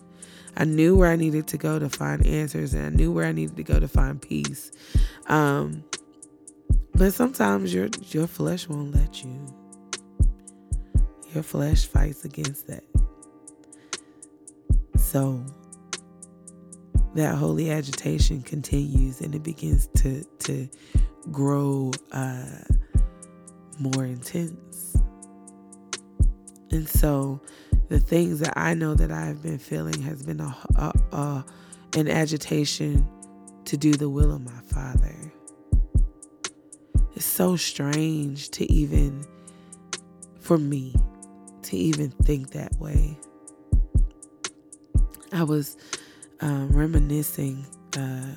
I 0.56 0.66
knew 0.66 0.96
where 0.96 1.10
I 1.10 1.16
needed 1.16 1.48
to 1.48 1.58
go 1.58 1.80
to 1.80 1.90
find 1.90 2.26
answers, 2.26 2.74
and 2.76 2.86
I 2.86 2.90
knew 2.90 3.12
where 3.12 3.26
I 3.26 3.32
needed 3.32 3.58
to 3.58 3.64
go 3.64 3.80
to 3.80 3.88
find 3.88 4.22
peace. 4.22 4.72
Um, 5.28 5.84
but 6.94 7.14
sometimes 7.14 7.74
your 7.74 7.90
your 8.10 8.28
flesh 8.28 8.68
won't 8.68 8.94
let 8.94 9.24
you. 9.24 9.63
Your 11.34 11.44
flesh 11.44 11.86
fights 11.86 12.26
against 12.26 12.68
that. 12.68 12.84
So 14.98 15.44
that 17.16 17.36
holy 17.36 17.72
agitation 17.72 18.42
continues 18.42 19.22
and 19.22 19.34
it 19.36 19.44
begins 19.44 19.88
to 19.98 20.24
to 20.40 20.70
grow 21.32 21.92
uh, 22.12 22.46
more 23.80 24.06
intense. 24.06 24.96
And 26.72 26.88
so 26.88 27.42
the 27.90 28.00
things 28.00 28.40
that 28.40 28.54
I 28.58 28.74
know 28.74 28.96
that 28.96 29.12
I've 29.12 29.42
been 29.44 29.60
feeling 29.60 30.02
has 30.02 30.24
been 30.24 30.40
a, 30.40 30.56
a, 30.76 30.94
a 31.12 31.46
an 31.96 32.08
agitation 32.08 33.08
to 33.66 33.78
do 33.78 33.94
the 33.94 34.10
will 34.10 34.34
of 34.34 34.42
my 34.42 34.62
Father 34.66 35.34
it's 37.16 37.26
so 37.26 37.56
strange 37.56 38.50
to 38.50 38.72
even, 38.72 39.24
for 40.40 40.58
me, 40.58 40.96
to 41.66 41.78
even 41.78 42.12
think 42.12 42.52
that 42.52 42.74
way. 42.80 43.18
I 45.32 45.44
was 45.44 45.78
um, 46.42 46.72
reminiscing 46.72 47.66
uh, 47.98 48.36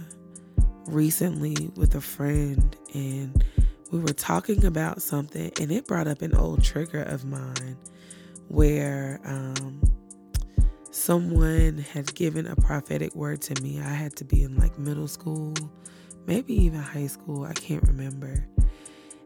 recently 0.87 1.71
with 1.77 1.95
a 1.95 2.01
friend, 2.01 2.77
and 2.95 3.45
we 3.93 3.99
were 3.99 4.13
talking 4.15 4.65
about 4.65 5.03
something, 5.03 5.53
and 5.61 5.71
it 5.71 5.87
brought 5.87 6.09
up 6.09 6.23
an 6.23 6.35
old 6.35 6.65
trigger 6.65 7.03
of 7.03 7.25
mine 7.25 7.77
where 8.49 9.21
um, 9.25 9.81
someone 10.91 11.79
had 11.79 12.15
given 12.15 12.47
a 12.47 12.57
prophetic 12.57 13.15
word 13.15 13.43
to 13.43 13.63
me. 13.63 13.81
I 13.81 13.89
had 13.89 14.17
to 14.17 14.25
be 14.25 14.43
in 14.43 14.57
like 14.57 14.79
middle 14.79 15.09
school, 15.09 15.55
maybe 16.27 16.55
even 16.55 16.81
high 16.81 17.07
school. 17.07 17.45
I 17.45 17.53
can't 17.53 17.83
remember. 17.83 18.47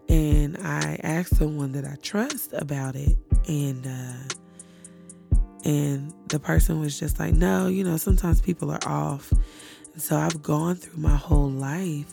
And 0.09 0.57
I 0.59 0.99
asked 1.05 1.37
someone 1.37 1.73
that 1.73 1.85
I 1.85 1.97
trust 2.03 2.53
about 2.53 2.97
it, 2.97 3.17
and 3.49 3.87
uh, 3.87 5.39
and 5.65 6.13
the 6.29 6.39
person 6.39 6.81
was 6.81 6.99
just 6.99 7.19
like, 7.19 7.35
"No, 7.35 7.67
you 7.67 7.85
know, 7.85 7.97
sometimes 7.97 8.41
people 8.41 8.71
are 8.71 8.87
off." 8.87 9.33
And 9.93 10.03
so 10.03 10.17
I've 10.17 10.43
gone 10.43 10.77
through 10.77 11.01
my 11.01 11.17
whole 11.17 11.51
life, 11.51 12.13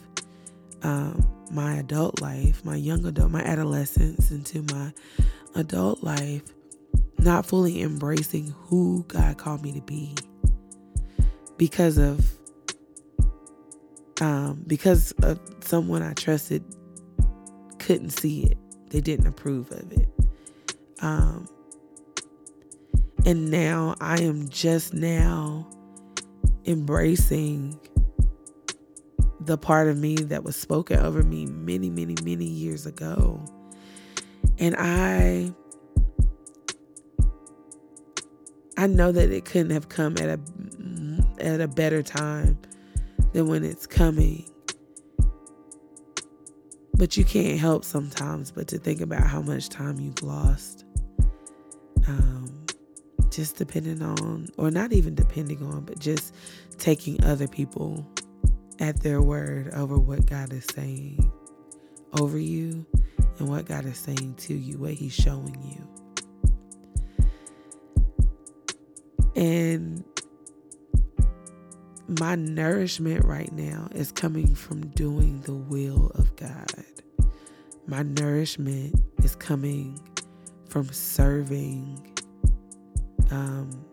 um, 0.84 1.27
my 1.51 1.75
adult 1.75 2.22
life, 2.22 2.63
my 2.65 2.75
young 2.75 3.05
adult, 3.05 3.31
my 3.31 3.41
adolescence, 3.41 4.31
into 4.31 4.63
my 4.74 4.93
adult 5.55 6.03
life, 6.03 6.43
not 7.19 7.46
fully 7.46 7.81
embracing 7.81 8.53
who 8.65 9.05
God 9.07 9.38
called 9.38 9.62
me 9.62 9.74
to 9.74 9.81
be 9.81 10.15
because 11.57 11.98
of 11.98 12.25
um, 14.22 14.63
because 14.65 15.12
of 15.24 15.39
someone 15.62 16.01
I 16.01 16.13
trusted 16.13 16.63
couldn't 17.79 18.10
see 18.10 18.43
it. 18.43 18.57
They 18.89 19.01
didn't 19.01 19.27
approve 19.27 19.72
of 19.72 19.91
it. 19.91 20.10
Um, 21.01 21.47
and 23.25 23.51
now 23.51 23.95
I 23.99 24.21
am 24.21 24.47
just 24.49 24.93
now 24.93 25.67
embracing 26.65 27.79
the 29.41 29.57
part 29.57 29.87
of 29.87 29.97
me 29.97 30.15
that 30.15 30.43
was 30.43 30.55
spoken 30.55 30.99
over 30.99 31.23
me 31.23 31.45
many, 31.45 31.89
many, 31.89 32.15
many 32.23 32.45
years 32.45 32.85
ago. 32.85 33.43
And 34.59 34.75
I 34.77 35.53
I 38.77 38.87
know 38.87 39.11
that 39.11 39.31
it 39.31 39.45
couldn't 39.45 39.71
have 39.71 39.89
come 39.89 40.17
at 40.17 40.29
a 40.29 40.39
at 41.39 41.61
a 41.61 41.67
better 41.67 42.03
time 42.03 42.57
than 43.33 43.47
when 43.47 43.63
it's 43.63 43.87
coming. 43.87 44.47
But 46.97 47.15
you 47.15 47.23
can't 47.23 47.59
help 47.59 47.85
sometimes 47.85 48.51
but 48.51 48.67
to 48.69 48.79
think 48.79 49.01
about 49.01 49.23
how 49.27 49.41
much 49.41 49.69
time 49.69 49.99
you've 49.99 50.23
lost. 50.23 50.83
Um, 52.07 52.65
just 53.29 53.55
depending 53.57 54.01
on, 54.01 54.47
or 54.57 54.71
not 54.71 54.93
even 54.93 55.13
depending 55.13 55.61
on, 55.63 55.85
but 55.85 55.99
just 55.99 56.33
taking 56.79 57.23
other 57.23 57.47
people 57.47 58.05
at 58.79 59.01
their 59.01 59.21
word 59.21 59.73
over 59.73 59.97
what 59.99 60.25
God 60.25 60.51
is 60.53 60.65
saying 60.73 61.31
over 62.19 62.39
you 62.39 62.85
and 63.39 63.47
what 63.47 63.65
God 63.65 63.85
is 63.85 63.97
saying 63.97 64.35
to 64.39 64.53
you, 64.55 64.77
what 64.77 64.93
He's 64.93 65.13
showing 65.13 65.55
you. 65.61 65.87
And 69.35 70.03
my 72.07 72.35
nourishment 72.35 73.25
right 73.25 73.51
now 73.51 73.89
is 73.93 74.11
coming 74.11 74.55
from 74.55 74.87
doing 74.89 75.41
the 75.41 75.53
will 75.53 76.11
of 76.15 76.35
God. 76.35 76.71
My 77.85 78.03
nourishment 78.03 78.95
is 79.23 79.36
coming 79.36 79.99
from 80.69 80.91
serving 80.91 82.17
um, 83.29 83.86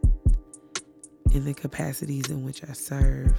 in 1.33 1.45
the 1.45 1.55
capacities 1.55 2.31
in 2.31 2.45
which 2.45 2.63
I 2.63 2.73
serve. 2.73 3.37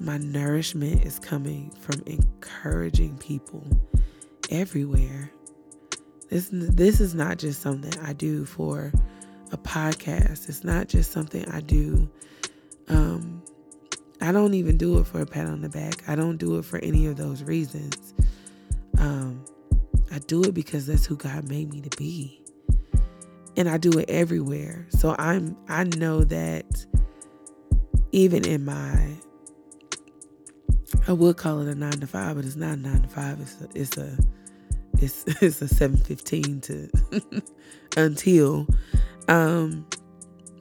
My 0.00 0.18
nourishment 0.18 1.04
is 1.04 1.18
coming 1.18 1.70
from 1.80 2.02
encouraging 2.06 3.18
people 3.18 3.64
everywhere. 4.50 5.30
This, 6.28 6.48
this 6.52 7.00
is 7.00 7.14
not 7.14 7.38
just 7.38 7.60
something 7.60 8.00
I 8.02 8.12
do 8.12 8.44
for 8.44 8.92
a 9.50 9.58
podcast. 9.58 10.48
It's 10.48 10.64
not 10.64 10.88
just 10.88 11.10
something 11.12 11.48
I 11.50 11.60
do. 11.60 12.08
Um, 12.88 13.41
I 14.22 14.30
don't 14.30 14.54
even 14.54 14.76
do 14.76 14.98
it 14.98 15.06
for 15.06 15.20
a 15.20 15.26
pat 15.26 15.46
on 15.46 15.62
the 15.62 15.68
back. 15.68 16.08
I 16.08 16.14
don't 16.14 16.36
do 16.36 16.56
it 16.58 16.64
for 16.64 16.78
any 16.78 17.06
of 17.06 17.16
those 17.16 17.42
reasons. 17.42 18.14
Um, 18.98 19.44
I 20.12 20.20
do 20.20 20.42
it 20.44 20.54
because 20.54 20.86
that's 20.86 21.04
who 21.04 21.16
God 21.16 21.48
made 21.48 21.72
me 21.72 21.80
to 21.80 21.96
be. 21.96 22.40
And 23.56 23.68
I 23.68 23.78
do 23.78 23.90
it 23.98 24.08
everywhere. 24.08 24.86
So 24.90 25.16
I'm 25.18 25.56
I 25.68 25.84
know 25.84 26.22
that 26.24 26.86
even 28.12 28.46
in 28.46 28.64
my 28.64 29.16
I 31.08 31.12
would 31.12 31.36
call 31.36 31.60
it 31.60 31.68
a 31.68 31.74
nine 31.74 31.92
to 31.92 32.06
five, 32.06 32.36
but 32.36 32.44
it's 32.44 32.54
not 32.54 32.78
nine 32.78 33.02
to 33.02 33.08
five. 33.08 33.40
It's 33.40 33.60
a 33.60 33.68
it's 33.74 33.96
a 33.96 34.18
it's, 34.98 35.24
it's 35.42 35.60
a 35.60 35.68
seven 35.68 35.96
fifteen 35.96 36.60
to 36.62 36.88
until 37.96 38.68
um, 39.28 39.86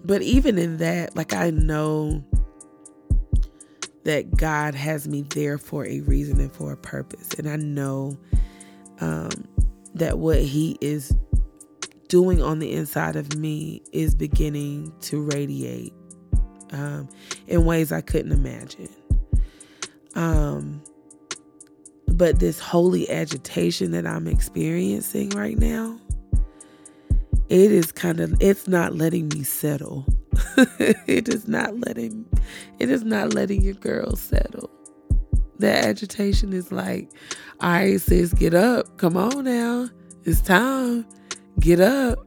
but 0.04 0.21
even 0.24 0.58
in 0.58 0.78
that, 0.78 1.15
like 1.15 1.34
I 1.34 1.52
know 1.52 2.24
that 4.04 4.36
God 4.36 4.76
has 4.76 5.08
me 5.08 5.24
there 5.30 5.58
for 5.58 5.86
a 5.86 6.02
reason 6.02 6.40
and 6.40 6.52
for 6.52 6.72
a 6.72 6.78
purpose. 6.78 7.34
And 7.38 7.48
I 7.48 7.56
know 7.56 8.18
um, 9.00 9.30
that 9.96 10.18
what 10.18 10.40
He 10.40 10.78
is 10.82 11.16
doing 12.08 12.42
on 12.42 12.60
the 12.60 12.72
inside 12.74 13.16
of 13.16 13.36
me 13.38 13.82
is 13.92 14.16
beginning 14.16 14.92
to 15.02 15.22
radiate 15.22 15.94
um, 16.72 17.08
in 17.48 17.66
ways 17.66 17.92
I 17.92 18.02
couldn't 18.02 18.32
imagine. 18.32 18.90
Um, 20.16 20.82
but 22.08 22.40
this 22.40 22.60
holy 22.60 23.10
agitation 23.10 23.92
that 23.92 24.06
I'm 24.06 24.28
experiencing 24.28 25.30
right 25.30 25.58
now 25.58 25.98
it 27.52 27.70
is 27.70 27.92
kind 27.92 28.22
of 28.22 28.34
it's 28.40 28.66
not 28.70 28.96
letting 28.96 29.28
me 29.28 29.44
settle 29.44 30.06
it 31.08 31.30
is 31.30 31.47
not 31.47 31.77
letting 31.80 32.25
it 32.80 32.89
is 32.89 33.04
not 33.04 33.34
letting 33.34 33.62
your 33.62 33.73
girl 33.75 34.15
settle. 34.15 34.69
That 35.60 35.86
agitation 35.86 36.54
is 36.54 36.71
like 36.71 37.12
all 37.60 37.71
right 37.71 38.01
sis 38.01 38.34
get 38.34 38.54
up. 38.54 38.97
Come 38.97 39.17
on 39.17 39.45
now. 39.45 39.89
It's 40.23 40.41
time. 40.41 41.06
Get 41.60 41.80
up. 41.80 42.19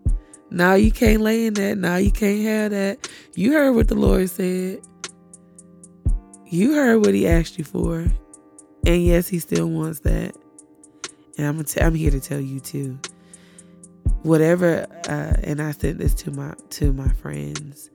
Now 0.50 0.74
you 0.74 0.92
can't 0.92 1.20
lay 1.20 1.46
in 1.46 1.54
that. 1.54 1.78
Now 1.78 1.96
you 1.96 2.12
can't 2.12 2.42
have 2.42 2.70
that. 2.70 3.08
You 3.34 3.52
heard 3.52 3.72
what 3.72 3.88
the 3.88 3.96
lord 3.96 4.30
said. 4.30 4.80
You 6.46 6.74
heard 6.74 6.98
what 6.98 7.14
he 7.14 7.26
asked 7.26 7.58
you 7.58 7.64
for. 7.64 8.06
And 8.86 9.04
yes 9.04 9.28
he 9.28 9.38
still 9.38 9.66
wants 9.66 10.00
that. 10.00 10.36
And 11.36 11.46
i'm, 11.46 11.64
t- 11.64 11.80
I'm 11.80 11.94
here 11.94 12.12
to 12.12 12.20
tell 12.20 12.40
you 12.40 12.60
too 12.60 12.98
whatever 14.24 14.86
uh, 15.08 15.36
and 15.42 15.62
i 15.62 15.70
said 15.70 15.98
this 15.98 16.14
to 16.14 16.30
my 16.32 16.52
to 16.70 16.92
my 16.92 17.08
friends 17.08 17.90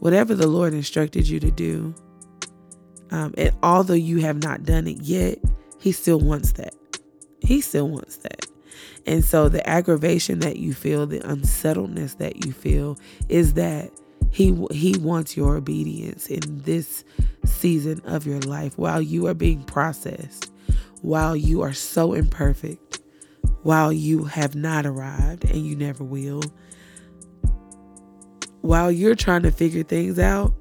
whatever 0.00 0.34
the 0.34 0.46
lord 0.46 0.74
instructed 0.74 1.26
you 1.26 1.40
to 1.40 1.50
do 1.50 1.94
um, 3.10 3.34
and 3.36 3.54
although 3.62 3.94
you 3.94 4.18
have 4.18 4.42
not 4.42 4.64
done 4.64 4.86
it 4.86 5.00
yet 5.00 5.38
he 5.82 5.90
still 5.90 6.20
wants 6.20 6.52
that. 6.52 6.74
He 7.40 7.60
still 7.60 7.88
wants 7.88 8.18
that. 8.18 8.46
And 9.04 9.24
so 9.24 9.48
the 9.48 9.68
aggravation 9.68 10.38
that 10.38 10.58
you 10.58 10.74
feel 10.74 11.06
the 11.06 11.18
unsettledness 11.28 12.14
that 12.14 12.46
you 12.46 12.52
feel 12.52 12.98
is 13.28 13.54
that 13.54 13.90
he 14.30 14.56
he 14.70 14.96
wants 14.98 15.36
your 15.36 15.56
obedience 15.56 16.28
in 16.28 16.62
this 16.62 17.04
season 17.44 18.00
of 18.04 18.26
your 18.26 18.38
life 18.40 18.78
while 18.78 19.02
you 19.02 19.26
are 19.26 19.34
being 19.34 19.62
processed 19.64 20.50
while 21.02 21.36
you 21.36 21.60
are 21.60 21.74
so 21.74 22.14
imperfect 22.14 23.00
while 23.62 23.92
you 23.92 24.24
have 24.24 24.54
not 24.54 24.86
arrived 24.86 25.44
and 25.44 25.66
you 25.66 25.76
never 25.76 26.04
will. 26.04 26.42
While 28.60 28.92
you're 28.92 29.14
trying 29.14 29.42
to 29.42 29.50
figure 29.50 29.82
things 29.82 30.18
out, 30.18 30.54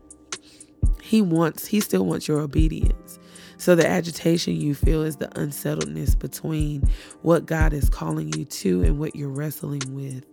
he 1.02 1.22
wants, 1.22 1.66
he 1.66 1.80
still 1.80 2.06
wants 2.06 2.28
your 2.28 2.40
obedience. 2.40 3.20
So 3.58 3.76
the 3.76 3.88
agitation 3.88 4.56
you 4.60 4.74
feel 4.74 5.04
is 5.04 5.18
the 5.18 5.30
unsettledness 5.40 6.16
between 6.16 6.82
what 7.22 7.46
God 7.46 7.74
is 7.74 7.90
calling 7.90 8.34
you 8.34 8.46
to 8.46 8.82
and 8.82 8.98
what 8.98 9.16
you're 9.16 9.30
wrestling 9.30 9.82
with. 9.90 10.26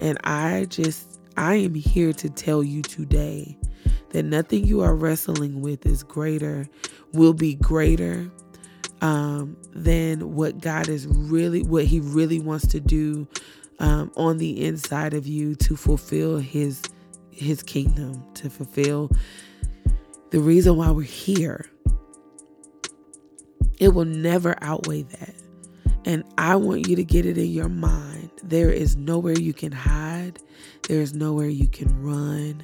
And 0.00 0.18
I 0.24 0.66
just, 0.70 1.20
I 1.36 1.56
am 1.56 1.74
here 1.74 2.14
to 2.14 2.30
tell 2.30 2.62
you 2.62 2.80
today 2.80 3.58
that 4.10 4.22
nothing 4.22 4.64
you 4.64 4.80
are 4.80 4.94
wrestling 4.94 5.60
with 5.60 5.84
is 5.84 6.02
greater, 6.02 6.66
will 7.12 7.34
be 7.34 7.54
greater 7.56 8.30
um, 9.00 9.56
than 9.72 10.34
what 10.34 10.60
God 10.60 10.88
is 10.88 11.06
really, 11.06 11.62
what 11.62 11.84
He 11.84 12.00
really 12.00 12.40
wants 12.40 12.66
to 12.68 12.80
do 12.80 13.26
um, 13.78 14.10
on 14.16 14.38
the 14.38 14.64
inside 14.64 15.14
of 15.14 15.26
you 15.26 15.54
to 15.56 15.76
fulfill 15.76 16.38
His 16.38 16.82
His 17.30 17.62
kingdom, 17.62 18.24
to 18.34 18.50
fulfill 18.50 19.10
the 20.30 20.40
reason 20.40 20.76
why 20.76 20.90
we're 20.90 21.02
here. 21.02 21.66
It 23.78 23.88
will 23.88 24.04
never 24.04 24.56
outweigh 24.62 25.02
that. 25.02 25.34
And 26.04 26.22
I 26.36 26.56
want 26.56 26.86
you 26.86 26.96
to 26.96 27.04
get 27.04 27.24
it 27.24 27.38
in 27.38 27.50
your 27.50 27.68
mind. 27.68 28.30
There 28.42 28.70
is 28.70 28.96
nowhere 28.96 29.38
you 29.38 29.54
can 29.54 29.72
hide. 29.72 30.38
There 30.88 31.00
is 31.00 31.14
nowhere 31.14 31.48
you 31.48 31.66
can 31.66 32.02
run. 32.02 32.62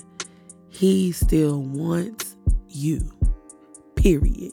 He 0.68 1.12
still 1.12 1.62
wants 1.62 2.36
you. 2.68 3.10
Period. 3.96 4.52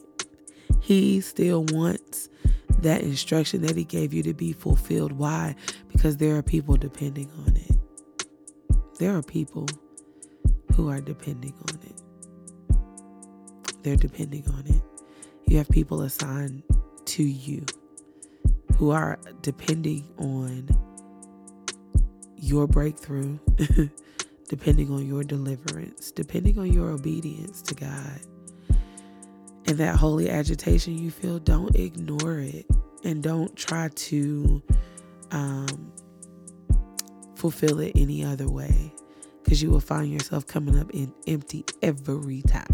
He 0.88 1.20
still 1.20 1.64
wants 1.64 2.30
that 2.78 3.02
instruction 3.02 3.60
that 3.60 3.76
He 3.76 3.84
gave 3.84 4.14
you 4.14 4.22
to 4.22 4.32
be 4.32 4.54
fulfilled. 4.54 5.12
Why? 5.12 5.54
Because 5.92 6.16
there 6.16 6.34
are 6.36 6.42
people 6.42 6.78
depending 6.78 7.30
on 7.46 7.54
it. 7.54 7.76
There 8.98 9.14
are 9.14 9.22
people 9.22 9.66
who 10.74 10.88
are 10.88 11.02
depending 11.02 11.52
on 11.70 11.78
it. 11.82 12.00
They're 13.82 13.96
depending 13.96 14.48
on 14.48 14.66
it. 14.66 14.82
You 15.46 15.58
have 15.58 15.68
people 15.68 16.00
assigned 16.00 16.62
to 17.04 17.22
you 17.22 17.66
who 18.78 18.90
are 18.90 19.18
depending 19.42 20.08
on 20.16 20.70
your 22.34 22.66
breakthrough, 22.66 23.38
depending 24.48 24.90
on 24.90 25.06
your 25.06 25.22
deliverance, 25.22 26.12
depending 26.12 26.58
on 26.58 26.72
your 26.72 26.88
obedience 26.88 27.60
to 27.60 27.74
God. 27.74 28.20
And 29.68 29.76
that 29.76 29.96
holy 29.96 30.30
agitation 30.30 30.96
you 30.96 31.10
feel, 31.10 31.38
don't 31.38 31.76
ignore 31.76 32.38
it 32.38 32.64
and 33.04 33.22
don't 33.22 33.54
try 33.54 33.88
to 33.88 34.62
um, 35.30 35.92
fulfill 37.36 37.78
it 37.80 37.92
any 37.94 38.24
other 38.24 38.48
way 38.48 38.94
because 39.44 39.62
you 39.62 39.70
will 39.70 39.80
find 39.80 40.10
yourself 40.10 40.46
coming 40.46 40.78
up 40.78 40.90
in 40.92 41.12
empty 41.26 41.66
every 41.82 42.40
time. 42.42 42.66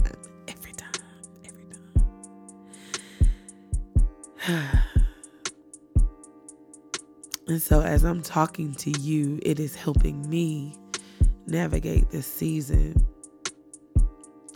Every 0.46 0.72
time. 0.72 0.92
Every 1.44 1.66
time. 4.46 4.78
and 7.48 7.60
so, 7.60 7.80
as 7.80 8.04
I'm 8.04 8.22
talking 8.22 8.72
to 8.76 8.90
you, 9.00 9.40
it 9.42 9.58
is 9.58 9.74
helping 9.74 10.30
me 10.30 10.76
navigate 11.48 12.10
this 12.10 12.28
season. 12.28 13.04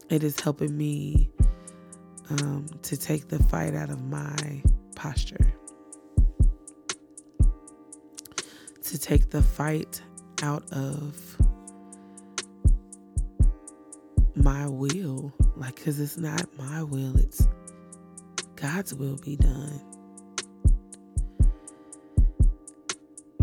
It 0.09 0.23
is 0.23 0.39
helping 0.39 0.77
me 0.77 1.31
um, 2.31 2.67
to 2.83 2.97
take 2.97 3.29
the 3.29 3.43
fight 3.45 3.75
out 3.75 3.91
of 3.91 4.03
my 4.05 4.63
posture. 4.95 5.55
to 8.89 8.99
take 8.99 9.29
the 9.29 9.43
fight 9.43 10.01
out 10.43 10.65
of 10.73 11.37
my 14.35 14.67
will. 14.67 15.35
Like, 15.57 15.77
because 15.77 16.01
it's 16.01 16.17
not 16.17 16.47
my 16.57 16.83
will, 16.83 17.17
it's 17.19 17.47
God's 18.57 18.95
will 18.95 19.19
be 19.19 19.37
done. 19.37 19.81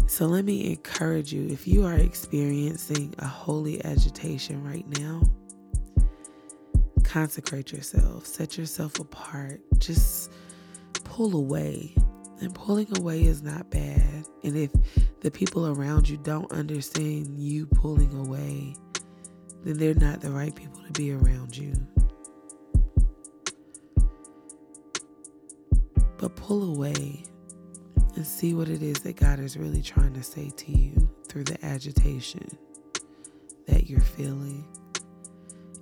So 0.08 0.26
let 0.26 0.46
me 0.46 0.72
encourage 0.72 1.32
you 1.32 1.48
if 1.48 1.68
you 1.68 1.86
are 1.86 1.94
experiencing 1.94 3.14
a 3.20 3.28
holy 3.28 3.84
agitation 3.86 4.64
right 4.64 4.88
now, 4.98 5.22
consecrate 7.16 7.72
yourself, 7.72 8.26
set 8.26 8.58
yourself 8.58 9.00
apart, 9.00 9.62
just 9.78 10.34
pull 11.06 11.38
away. 11.38 11.96
And 12.42 12.54
pulling 12.54 12.90
away 12.98 13.24
is 13.24 13.42
not 13.42 13.72
bad. 13.72 14.26
And 14.44 14.58
if 14.58 14.70
the 15.22 15.32
people 15.32 15.66
around 15.66 16.10
you 16.10 16.18
don't 16.18 16.52
understand 16.52 17.40
you 17.40 17.68
pulling 17.68 18.14
away, 18.14 18.76
then 19.64 19.78
they're 19.78 19.94
not 19.94 20.20
the 20.20 20.30
right 20.30 20.54
people 20.54 20.82
to 20.82 20.92
be 20.92 21.14
around 21.14 21.56
you. 21.56 21.74
But 26.18 26.36
pull 26.36 26.76
away 26.76 27.24
and 28.18 28.28
see 28.28 28.54
what 28.54 28.68
it 28.68 28.84
is 28.84 29.00
that 29.04 29.16
God 29.16 29.40
is 29.40 29.56
really 29.56 29.82
trying 29.82 30.16
to 30.16 30.24
say 30.24 30.50
to 30.50 30.72
you 30.78 31.10
through 31.30 31.46
the 31.46 31.66
agitation 31.66 32.58
that 33.68 33.90
you're 33.90 34.02
feeling. 34.02 34.68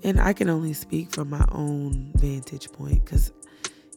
And 0.04 0.20
I 0.20 0.34
can 0.34 0.50
only 0.50 0.74
speak 0.74 1.12
from 1.12 1.30
my 1.30 1.46
own 1.52 2.12
vantage 2.16 2.72
point 2.72 3.06
because, 3.06 3.32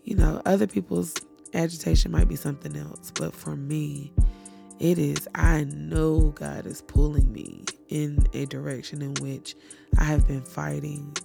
you 0.04 0.14
know, 0.14 0.40
other 0.46 0.66
people's 0.66 1.14
agitation 1.52 2.12
might 2.12 2.28
be 2.28 2.36
something 2.36 2.76
else. 2.76 3.10
But 3.10 3.34
for 3.34 3.56
me, 3.56 4.12
it 4.78 4.98
is, 4.98 5.26
I 5.34 5.64
know 5.64 6.32
God 6.36 6.66
is 6.66 6.82
pulling 6.82 7.32
me 7.32 7.64
in 7.88 8.26
a 8.34 8.46
direction 8.46 9.02
in 9.02 9.14
which 9.14 9.56
I 9.98 10.04
have 10.04 10.28
been 10.28 10.42
fighting 10.42 11.16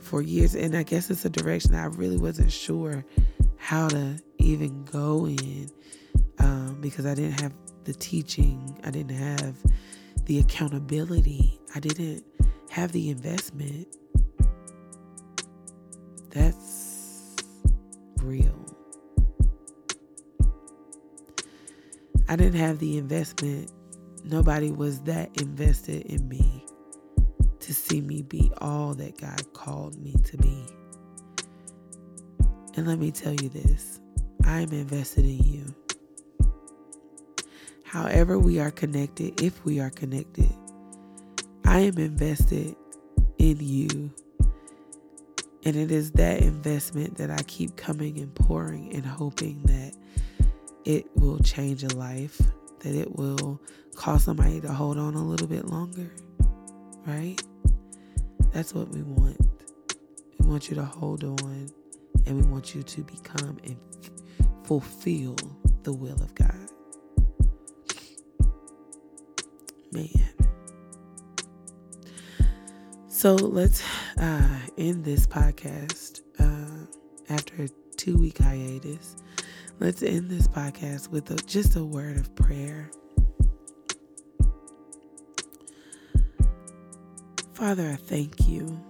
for 0.00 0.20
years. 0.20 0.54
And 0.54 0.76
I 0.76 0.82
guess 0.82 1.10
it's 1.10 1.24
a 1.24 1.30
direction 1.30 1.74
I 1.74 1.86
really 1.86 2.16
wasn't 2.16 2.52
sure 2.52 3.04
how 3.56 3.88
to 3.88 4.18
even 4.38 4.84
go 4.84 5.26
in 5.26 5.70
um, 6.38 6.78
because 6.80 7.06
I 7.06 7.14
didn't 7.14 7.40
have 7.40 7.52
the 7.84 7.92
teaching, 7.92 8.78
I 8.84 8.90
didn't 8.90 9.16
have 9.16 9.56
the 10.24 10.38
accountability, 10.38 11.58
I 11.74 11.80
didn't 11.80 12.24
have 12.70 12.92
the 12.92 13.10
investment. 13.10 13.88
That's 16.30 17.36
real. 18.22 18.54
I 22.28 22.36
didn't 22.36 22.60
have 22.60 22.78
the 22.78 22.98
investment. 22.98 23.70
Nobody 24.24 24.70
was 24.70 25.00
that 25.02 25.30
invested 25.40 26.02
in 26.02 26.28
me 26.28 26.66
to 27.60 27.74
see 27.74 28.00
me 28.00 28.22
be 28.22 28.50
all 28.58 28.94
that 28.94 29.18
God 29.18 29.52
called 29.54 29.98
me 29.98 30.14
to 30.24 30.36
be. 30.36 30.66
And 32.76 32.86
let 32.86 32.98
me 32.98 33.10
tell 33.10 33.32
you 33.32 33.48
this 33.48 34.00
I 34.44 34.60
am 34.60 34.70
invested 34.72 35.24
in 35.24 35.42
you. 35.42 35.74
However, 37.84 38.38
we 38.38 38.60
are 38.60 38.70
connected, 38.70 39.40
if 39.42 39.64
we 39.64 39.80
are 39.80 39.90
connected, 39.90 40.52
I 41.64 41.80
am 41.80 41.96
invested 41.96 42.76
in 43.38 43.56
you. 43.60 44.12
And 45.68 45.76
it 45.76 45.90
is 45.90 46.12
that 46.12 46.40
investment 46.40 47.18
that 47.18 47.30
I 47.30 47.42
keep 47.42 47.76
coming 47.76 48.18
and 48.20 48.34
pouring 48.34 48.90
and 48.94 49.04
hoping 49.04 49.60
that 49.64 49.92
it 50.86 51.04
will 51.14 51.38
change 51.40 51.84
a 51.84 51.88
life, 51.88 52.40
that 52.80 52.94
it 52.94 53.16
will 53.16 53.60
cause 53.94 54.24
somebody 54.24 54.62
to 54.62 54.72
hold 54.72 54.96
on 54.96 55.12
a 55.12 55.22
little 55.22 55.46
bit 55.46 55.66
longer, 55.66 56.10
right? 57.04 57.38
That's 58.50 58.72
what 58.72 58.88
we 58.88 59.02
want. 59.02 59.36
We 60.38 60.46
want 60.46 60.70
you 60.70 60.74
to 60.76 60.86
hold 60.86 61.22
on 61.22 61.68
and 62.24 62.42
we 62.42 62.50
want 62.50 62.74
you 62.74 62.82
to 62.82 63.02
become 63.02 63.58
and 63.62 63.76
fulfill 64.64 65.36
the 65.82 65.92
will 65.92 66.22
of 66.22 66.34
God. 66.34 66.70
Man. 69.92 70.37
So 73.18 73.34
let's 73.34 73.82
uh, 74.16 74.60
end 74.76 75.04
this 75.04 75.26
podcast 75.26 76.20
uh, 76.38 76.86
after 77.28 77.64
a 77.64 77.68
two 77.96 78.16
week 78.16 78.38
hiatus. 78.38 79.16
Let's 79.80 80.04
end 80.04 80.30
this 80.30 80.46
podcast 80.46 81.08
with 81.08 81.28
a, 81.32 81.34
just 81.44 81.74
a 81.74 81.84
word 81.84 82.16
of 82.16 82.32
prayer. 82.36 82.92
Father, 87.54 87.90
I 87.90 87.96
thank 87.96 88.46
you. 88.46 88.80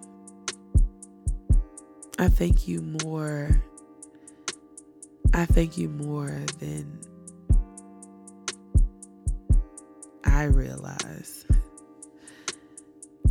I 2.19 2.29
thank 2.29 2.69
you 2.69 2.83
more. 3.03 3.65
I 5.33 5.47
thank 5.47 5.79
you 5.79 5.89
more 5.89 6.39
than 6.59 7.01
I 10.27 10.43
realize. 10.43 11.47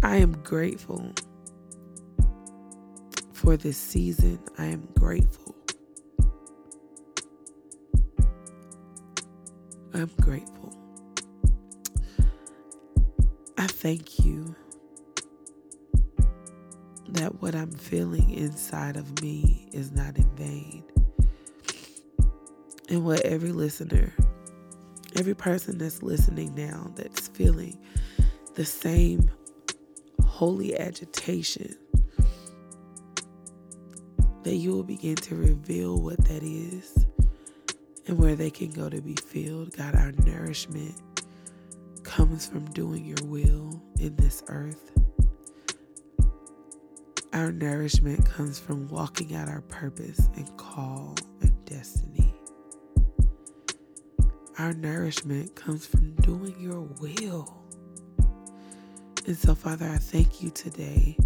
I 0.03 0.17
am 0.17 0.33
grateful 0.43 1.13
for 3.33 3.57
this 3.57 3.77
season. 3.77 4.39
I 4.57 4.65
am 4.65 4.88
grateful 4.97 5.47
I'm 9.97 10.12
grateful. 10.21 10.77
I 13.57 13.65
thank 13.65 14.23
you 14.23 14.55
that 17.10 17.41
what 17.41 17.55
I'm 17.55 17.71
feeling 17.71 18.29
inside 18.29 18.95
of 18.95 19.23
me 19.23 19.67
is 19.71 19.91
not 19.91 20.15
in 20.17 20.29
vain. 20.36 20.83
And 22.89 23.03
what 23.03 23.21
every 23.21 23.51
listener, 23.51 24.13
every 25.15 25.33
person 25.33 25.79
that's 25.79 26.03
listening 26.03 26.53
now 26.53 26.91
that's 26.95 27.27
feeling 27.29 27.79
the 28.53 28.65
same 28.65 29.31
holy 30.38 30.78
agitation, 30.78 31.76
that 34.43 34.54
you 34.54 34.71
will 34.71 34.84
begin 34.84 35.15
to 35.15 35.34
reveal 35.34 36.00
what 36.00 36.23
that 36.26 36.43
is 36.43 37.08
and 38.06 38.19
where 38.19 38.36
they 38.36 38.52
can 38.52 38.69
go 38.69 38.88
to 38.88 39.02
be 39.02 39.15
filled. 39.15 39.76
God, 39.76 39.95
our 39.95 40.12
nourishment 40.12 40.93
comes 42.04 42.45
from 42.45 42.65
doing 42.65 43.04
your 43.04 43.17
will 43.23 43.82
in 44.00 44.15
this 44.17 44.43
earth. 44.47 44.91
Our 47.34 47.52
nourishment 47.52 48.23
comes 48.23 48.60
from 48.60 48.88
walking 48.89 49.34
out 49.34 49.50
our 49.50 49.62
purpose 49.62 50.30
and 50.36 50.56
call 50.56 51.15
and 51.41 51.65
destiny. 51.65 52.32
Our 54.60 54.73
nourishment 54.73 55.56
comes 55.56 55.88
from 55.88 56.12
doing 56.17 56.56
your 56.60 56.82
will. 56.82 57.66
And 59.27 59.37
so, 59.37 59.53
Father, 59.53 59.85
I 59.85 59.97
thank 59.97 60.41
you 60.41 60.49
today 60.49 61.17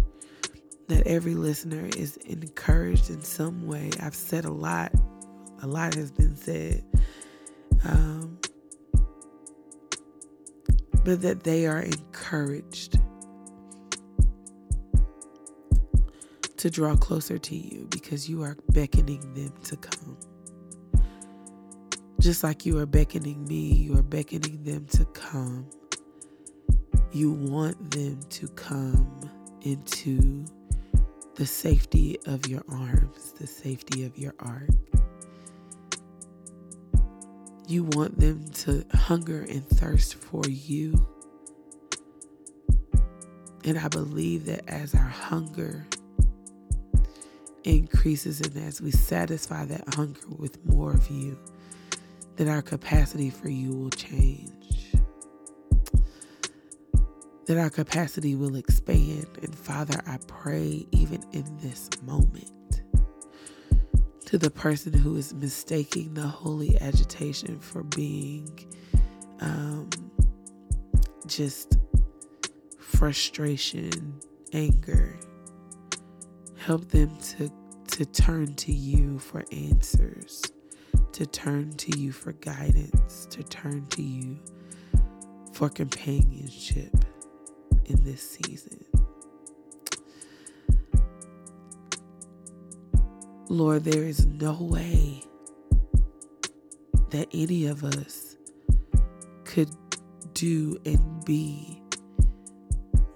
that 0.88 1.06
every 1.06 1.34
listener 1.34 1.88
is 1.96 2.16
encouraged 2.18 3.10
in 3.10 3.22
some 3.22 3.66
way. 3.66 3.90
I've 4.00 4.14
said 4.14 4.44
a 4.44 4.52
lot 4.52 4.92
a 5.62 5.66
lot 5.66 5.94
has 5.94 6.10
been 6.10 6.36
said. 6.36 6.84
Um, 7.84 8.38
but 11.04 11.22
that 11.22 11.44
they 11.44 11.66
are 11.66 11.80
encouraged. 11.80 12.98
to 16.62 16.70
draw 16.70 16.94
closer 16.94 17.38
to 17.38 17.56
you 17.56 17.88
because 17.90 18.30
you 18.30 18.40
are 18.40 18.56
beckoning 18.70 19.34
them 19.34 19.52
to 19.64 19.76
come. 19.78 20.16
Just 22.20 22.44
like 22.44 22.64
you 22.64 22.78
are 22.78 22.86
beckoning 22.86 23.44
me, 23.48 23.72
you 23.72 23.98
are 23.98 24.02
beckoning 24.04 24.62
them 24.62 24.86
to 24.92 25.04
come. 25.06 25.68
You 27.14 27.30
want 27.30 27.90
them 27.90 28.20
to 28.30 28.48
come 28.48 29.30
into 29.60 30.46
the 31.34 31.44
safety 31.44 32.18
of 32.24 32.46
your 32.48 32.64
arms, 32.70 33.32
the 33.32 33.46
safety 33.46 34.04
of 34.04 34.16
your 34.16 34.34
ark. 34.38 34.70
You 37.68 37.84
want 37.84 38.18
them 38.18 38.48
to 38.48 38.86
hunger 38.94 39.42
and 39.42 39.68
thirst 39.68 40.14
for 40.14 40.42
you. 40.48 41.06
And 43.64 43.78
I 43.78 43.88
believe 43.88 44.46
that 44.46 44.66
as 44.66 44.94
our 44.94 45.00
hunger 45.02 45.86
increases 47.64 48.40
and 48.40 48.56
as 48.56 48.80
we 48.80 48.90
satisfy 48.90 49.66
that 49.66 49.94
hunger 49.94 50.20
with 50.38 50.64
more 50.64 50.92
of 50.92 51.10
you, 51.10 51.38
that 52.36 52.48
our 52.48 52.62
capacity 52.62 53.28
for 53.28 53.50
you 53.50 53.70
will 53.74 53.90
change. 53.90 54.61
That 57.52 57.60
our 57.60 57.68
capacity 57.68 58.34
will 58.34 58.56
expand. 58.56 59.26
And 59.42 59.54
Father, 59.54 60.00
I 60.06 60.16
pray 60.26 60.86
even 60.90 61.22
in 61.32 61.44
this 61.58 61.90
moment 62.00 62.80
to 64.24 64.38
the 64.38 64.50
person 64.50 64.94
who 64.94 65.16
is 65.16 65.34
mistaking 65.34 66.14
the 66.14 66.22
holy 66.22 66.80
agitation 66.80 67.60
for 67.60 67.82
being 67.82 68.48
um, 69.40 69.90
just 71.26 71.76
frustration, 72.78 74.18
anger. 74.54 75.20
Help 76.56 76.88
them 76.88 77.14
to, 77.18 77.52
to 77.88 78.06
turn 78.06 78.54
to 78.54 78.72
you 78.72 79.18
for 79.18 79.44
answers, 79.52 80.42
to 81.12 81.26
turn 81.26 81.72
to 81.72 81.98
you 81.98 82.12
for 82.12 82.32
guidance, 82.32 83.26
to 83.26 83.42
turn 83.42 83.84
to 83.88 84.00
you 84.00 84.38
for 85.52 85.68
companionship 85.68 86.94
in 87.92 88.04
this 88.04 88.22
season. 88.22 88.84
Lord, 93.48 93.84
there 93.84 94.04
is 94.04 94.24
no 94.26 94.54
way 94.60 95.22
that 97.10 97.28
any 97.32 97.66
of 97.66 97.84
us 97.84 98.36
could 99.44 99.70
do 100.32 100.78
and 100.86 101.24
be 101.24 101.82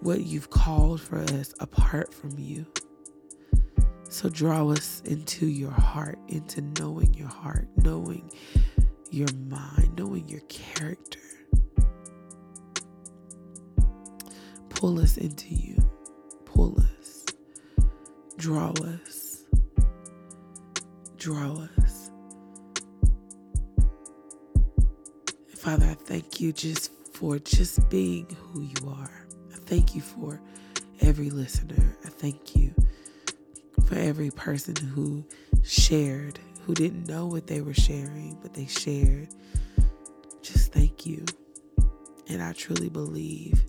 what 0.00 0.20
you've 0.20 0.50
called 0.50 1.00
for 1.00 1.18
us 1.18 1.54
apart 1.60 2.12
from 2.12 2.38
you. 2.38 2.66
So 4.10 4.28
draw 4.28 4.68
us 4.68 5.02
into 5.04 5.46
your 5.46 5.70
heart, 5.70 6.18
into 6.28 6.60
knowing 6.78 7.14
your 7.14 7.28
heart, 7.28 7.68
knowing 7.76 8.30
your 9.10 9.28
mind, 9.48 9.96
knowing 9.98 10.28
your 10.28 10.42
character. 10.48 11.15
Pull 14.76 15.00
us 15.00 15.16
into 15.16 15.54
you. 15.54 15.74
Pull 16.44 16.78
us. 16.78 17.24
Draw 18.36 18.72
us. 18.72 19.44
Draw 21.16 21.66
us. 21.82 22.10
Father, 25.56 25.86
I 25.86 25.94
thank 25.94 26.42
you 26.42 26.52
just 26.52 26.92
for 27.14 27.38
just 27.38 27.88
being 27.88 28.26
who 28.38 28.60
you 28.60 28.88
are. 28.88 29.26
I 29.50 29.56
thank 29.64 29.94
you 29.94 30.02
for 30.02 30.42
every 31.00 31.30
listener. 31.30 31.96
I 32.04 32.10
thank 32.10 32.54
you 32.54 32.74
for 33.86 33.94
every 33.94 34.30
person 34.30 34.76
who 34.76 35.24
shared, 35.62 36.38
who 36.66 36.74
didn't 36.74 37.08
know 37.08 37.26
what 37.26 37.46
they 37.46 37.62
were 37.62 37.72
sharing, 37.72 38.38
but 38.42 38.52
they 38.52 38.66
shared. 38.66 39.28
Just 40.42 40.74
thank 40.74 41.06
you. 41.06 41.24
And 42.28 42.42
I 42.42 42.52
truly 42.52 42.90
believe 42.90 43.64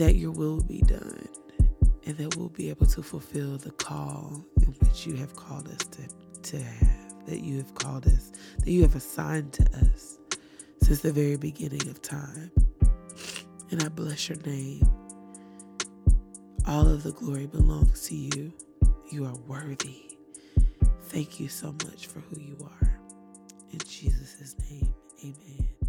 that 0.00 0.16
your 0.16 0.30
will 0.30 0.62
be 0.62 0.80
done 0.80 1.28
and 2.06 2.16
that 2.16 2.34
we'll 2.34 2.48
be 2.48 2.70
able 2.70 2.86
to 2.86 3.02
fulfill 3.02 3.58
the 3.58 3.70
call 3.72 4.42
in 4.62 4.68
which 4.80 5.06
you 5.06 5.14
have 5.14 5.36
called 5.36 5.68
us 5.68 5.84
to, 5.88 6.00
to 6.42 6.56
have, 6.56 7.26
that 7.26 7.40
you 7.40 7.58
have 7.58 7.74
called 7.74 8.06
us, 8.06 8.32
that 8.64 8.70
you 8.70 8.80
have 8.80 8.96
assigned 8.96 9.52
to 9.52 9.62
us 9.76 10.16
since 10.82 11.00
the 11.00 11.12
very 11.12 11.36
beginning 11.36 11.86
of 11.86 12.00
time. 12.00 12.50
And 13.70 13.82
I 13.82 13.90
bless 13.90 14.30
your 14.30 14.38
name. 14.38 14.88
All 16.66 16.88
of 16.88 17.02
the 17.02 17.12
glory 17.12 17.46
belongs 17.46 18.08
to 18.08 18.16
you. 18.16 18.54
You 19.10 19.26
are 19.26 19.36
worthy. 19.46 20.16
Thank 21.08 21.38
you 21.38 21.48
so 21.50 21.72
much 21.84 22.06
for 22.06 22.20
who 22.20 22.40
you 22.40 22.56
are. 22.80 23.00
In 23.70 23.80
Jesus' 23.80 24.56
name, 24.70 24.94
amen. 25.22 25.79